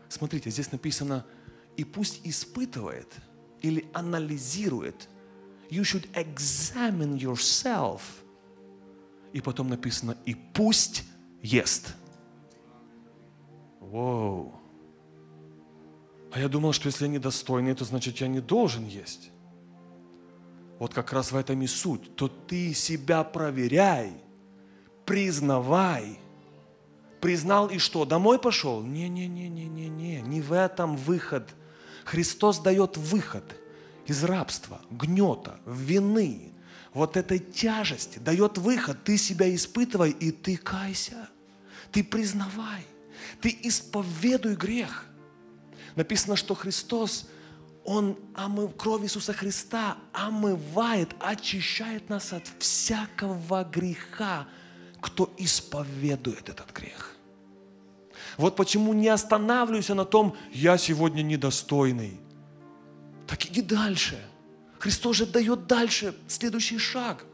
Смотрите, 0.08 0.50
здесь 0.50 0.72
написано, 0.72 1.26
и 1.76 1.84
пусть 1.84 2.22
испытывает 2.24 3.14
или 3.62 3.86
анализирует. 3.94 5.10
You 5.70 5.82
should 5.82 6.10
examine 6.14 7.18
yourself– 7.18 8.00
и 9.34 9.42
потом 9.42 9.70
написано, 9.70 10.18
и 10.26 10.34
пусть 10.34 11.04
ест. 11.42 11.96
Воу. 13.80 14.54
А 16.32 16.40
я 16.40 16.48
думал, 16.48 16.74
что 16.74 16.88
если 16.88 17.06
я 17.06 17.12
недостойный, 17.12 17.74
то 17.74 17.86
значит 17.86 18.18
я 18.18 18.28
не 18.28 18.40
должен 18.40 18.86
есть. 18.86 19.32
Вот 20.78 20.94
как 20.94 21.12
раз 21.12 21.32
в 21.32 21.36
этом 21.36 21.62
и 21.62 21.68
суть. 21.68 22.16
То 22.16 22.28
ты 22.28 22.74
себя 22.74 23.24
проверяй, 23.24 24.14
признавай. 25.06 26.20
Признал 27.20 27.68
и 27.68 27.80
что? 27.80 28.06
Домой 28.06 28.40
пошел? 28.40 28.82
Не-не-не-не-не-не. 28.82 30.22
Не 30.22 30.42
в 30.42 30.54
этом 30.54 30.96
выход. 30.96 31.50
Христос 32.06 32.60
дает 32.60 32.96
выход 32.96 33.44
из 34.06 34.24
рабства, 34.24 34.80
гнета, 34.90 35.60
вины, 35.66 36.54
вот 37.00 37.16
этой 37.16 37.40
тяжести, 37.40 38.20
дает 38.20 38.58
выход. 38.58 39.04
Ты 39.06 39.18
себя 39.18 39.54
испытывай, 39.56 40.12
и 40.12 40.32
ты 40.32 40.58
кайся. 40.58 41.30
Ты 41.92 42.04
признавай. 42.04 42.86
Ты 43.42 43.58
исповедуй 43.64 44.56
грех. 44.56 45.06
Написано, 45.96 46.36
что 46.36 46.56
Христос, 46.56 47.30
Он 47.86 48.18
омыв, 48.36 48.76
кровь 48.76 49.04
Иисуса 49.04 49.34
Христа 49.34 49.98
омывает, 50.12 51.16
очищает 51.20 52.10
нас 52.10 52.34
от 52.34 52.44
всякого 52.60 53.64
греха, 53.64 54.48
кто 55.00 55.34
исповедует 55.38 56.50
этот 56.50 56.72
грех. 56.74 57.16
Вот 58.38 58.58
почему 58.58 58.94
не 58.94 59.08
останавливайся 59.08 59.96
на 59.96 60.04
том, 60.04 60.36
я 60.52 60.78
сегодня 60.78 61.22
недостойный. 61.22 62.20
Так 63.26 63.46
иди 63.46 63.62
дальше– 63.62 64.22
Христос 64.80 65.18
же 65.18 65.26
дает 65.26 65.68
дальше 65.68 66.16
следующий 66.28 66.78
шаг. 66.78 67.26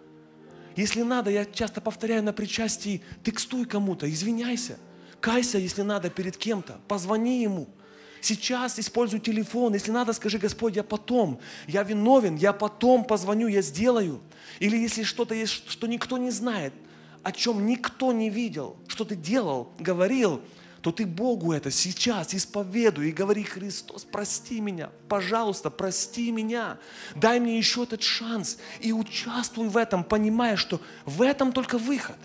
Если 0.75 1.03
надо, 1.03 1.29
я 1.29 1.45
часто 1.45 1.79
повторяю 1.79 2.23
на 2.23 2.33
причастии, 2.33 3.01
текстуй 3.23 3.65
кому-то, 3.65 4.11
извиняйся, 4.11 4.77
кайся, 5.21 5.57
если 5.57 5.83
надо, 5.83 6.09
перед 6.09 6.35
кем-то, 6.35 6.79
позвони 6.87 7.43
ему. 7.43 7.67
Сейчас 8.19 8.79
используй 8.79 9.19
телефон, 9.19 9.75
если 9.75 9.91
надо, 9.91 10.11
скажи, 10.11 10.39
Господь, 10.39 10.75
я 10.75 10.83
потом, 10.83 11.39
я 11.67 11.83
виновен, 11.83 12.35
я 12.35 12.51
потом 12.51 13.05
позвоню, 13.05 13.47
я 13.47 13.61
сделаю. 13.61 14.19
Или 14.59 14.77
если 14.77 15.03
что-то 15.03 15.35
есть, 15.35 15.69
что 15.69 15.85
никто 15.85 16.17
не 16.17 16.31
знает, 16.31 16.73
о 17.21 17.31
чем 17.31 17.67
никто 17.67 18.11
не 18.11 18.31
видел, 18.31 18.77
что 18.87 19.05
ты 19.05 19.15
делал, 19.15 19.71
говорил, 19.79 20.41
то 20.85 20.91
ты 20.91 21.07
Богу 21.07 21.51
это 21.51 21.71
сейчас 21.71 22.35
исповедуй 22.35 23.09
и 23.09 23.11
говори, 23.11 23.41
Христос, 23.41 24.03
прости 24.03 24.61
меня, 24.61 24.91
пожалуйста, 25.09 25.71
прости 25.71 26.29
меня, 26.29 26.77
дай 27.15 27.39
мне 27.39 27.57
еще 27.57 27.85
этот 27.85 28.03
шанс 28.03 28.59
и 28.81 28.93
участвуй 28.93 29.67
в 29.67 29.77
этом, 29.77 30.03
понимая, 30.03 30.57
что 30.57 30.79
в 31.05 31.23
этом 31.23 31.53
только 31.53 31.79
выход. 31.79 32.17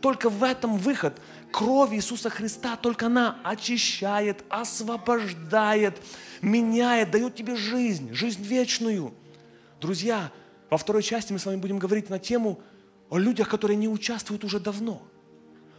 Только 0.00 0.28
в 0.28 0.42
этом 0.42 0.76
выход. 0.76 1.20
Кровь 1.52 1.92
Иисуса 1.92 2.30
Христа, 2.30 2.74
только 2.74 3.06
она 3.06 3.38
очищает, 3.44 4.44
освобождает, 4.48 6.02
меняет, 6.42 7.12
дает 7.12 7.36
тебе 7.36 7.54
жизнь, 7.54 8.12
жизнь 8.12 8.42
вечную. 8.42 9.14
Друзья, 9.80 10.32
во 10.68 10.78
второй 10.78 11.04
части 11.04 11.32
мы 11.32 11.38
с 11.38 11.46
вами 11.46 11.60
будем 11.60 11.78
говорить 11.78 12.10
на 12.10 12.18
тему 12.18 12.60
о 13.08 13.18
людях, 13.18 13.48
которые 13.48 13.76
не 13.76 13.86
участвуют 13.86 14.42
уже 14.42 14.58
давно. 14.58 15.00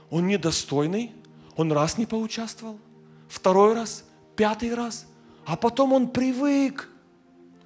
Он 0.10 0.28
недостойный, 0.28 1.12
он 1.56 1.72
раз 1.72 1.98
не 1.98 2.06
поучаствовал, 2.06 2.80
второй 3.28 3.74
раз, 3.74 4.04
пятый 4.36 4.74
раз, 4.74 5.06
а 5.46 5.56
потом 5.56 5.94
он 5.94 6.10
привык. 6.10 6.90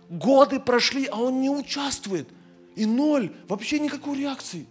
Годы 0.09 0.59
прошли, 0.59 1.07
а 1.07 1.17
он 1.17 1.41
не 1.41 1.49
участвует. 1.49 2.29
И 2.75 2.85
ноль, 2.85 3.33
вообще 3.47 3.79
никакой 3.79 4.19
реакции. 4.19 4.67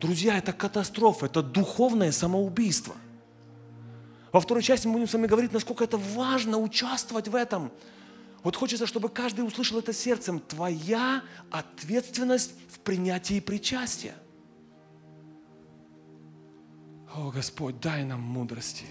Друзья, 0.00 0.38
это 0.38 0.52
катастрофа, 0.52 1.26
это 1.26 1.42
духовное 1.42 2.10
самоубийство. 2.10 2.94
Во 4.32 4.40
второй 4.40 4.62
части 4.62 4.86
мы 4.86 4.94
будем 4.94 5.08
с 5.08 5.12
вами 5.12 5.26
говорить, 5.26 5.52
насколько 5.52 5.84
это 5.84 5.98
важно 5.98 6.58
участвовать 6.58 7.28
в 7.28 7.34
этом. 7.34 7.70
Вот 8.42 8.56
хочется, 8.56 8.86
чтобы 8.86 9.08
каждый 9.08 9.44
услышал 9.46 9.78
это 9.78 9.92
сердцем. 9.92 10.40
Твоя 10.40 11.22
ответственность 11.50 12.54
в 12.70 12.78
принятии 12.78 13.40
причастия. 13.40 14.14
О, 17.14 17.30
Господь, 17.30 17.80
дай 17.80 18.04
нам 18.04 18.20
мудрости. 18.20 18.86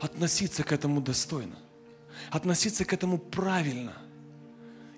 Относиться 0.00 0.62
к 0.62 0.72
этому 0.72 1.00
достойно. 1.00 1.58
Относиться 2.30 2.84
к 2.84 2.92
этому 2.92 3.18
правильно. 3.18 3.96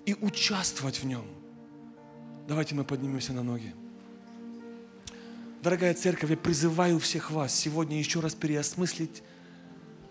И 0.05 0.13
участвовать 0.13 0.99
в 1.01 1.05
нем. 1.05 1.25
Давайте 2.47 2.75
мы 2.75 2.83
поднимемся 2.83 3.33
на 3.33 3.43
ноги. 3.43 3.73
Дорогая 5.61 5.93
церковь, 5.93 6.29
я 6.29 6.37
призываю 6.37 6.99
всех 6.99 7.31
вас 7.31 7.53
сегодня 7.53 7.97
еще 7.97 8.21
раз 8.21 8.33
переосмыслить 8.33 9.23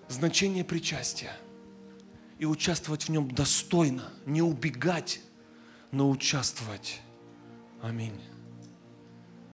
значение 0.08 0.64
причастия 0.64 1.32
и 2.38 2.44
участвовать 2.44 3.04
в 3.04 3.08
нем 3.08 3.30
достойно, 3.30 4.12
не 4.26 4.42
убегать, 4.42 5.20
но 5.90 6.10
участвовать. 6.10 7.00
Аминь. 7.82 8.20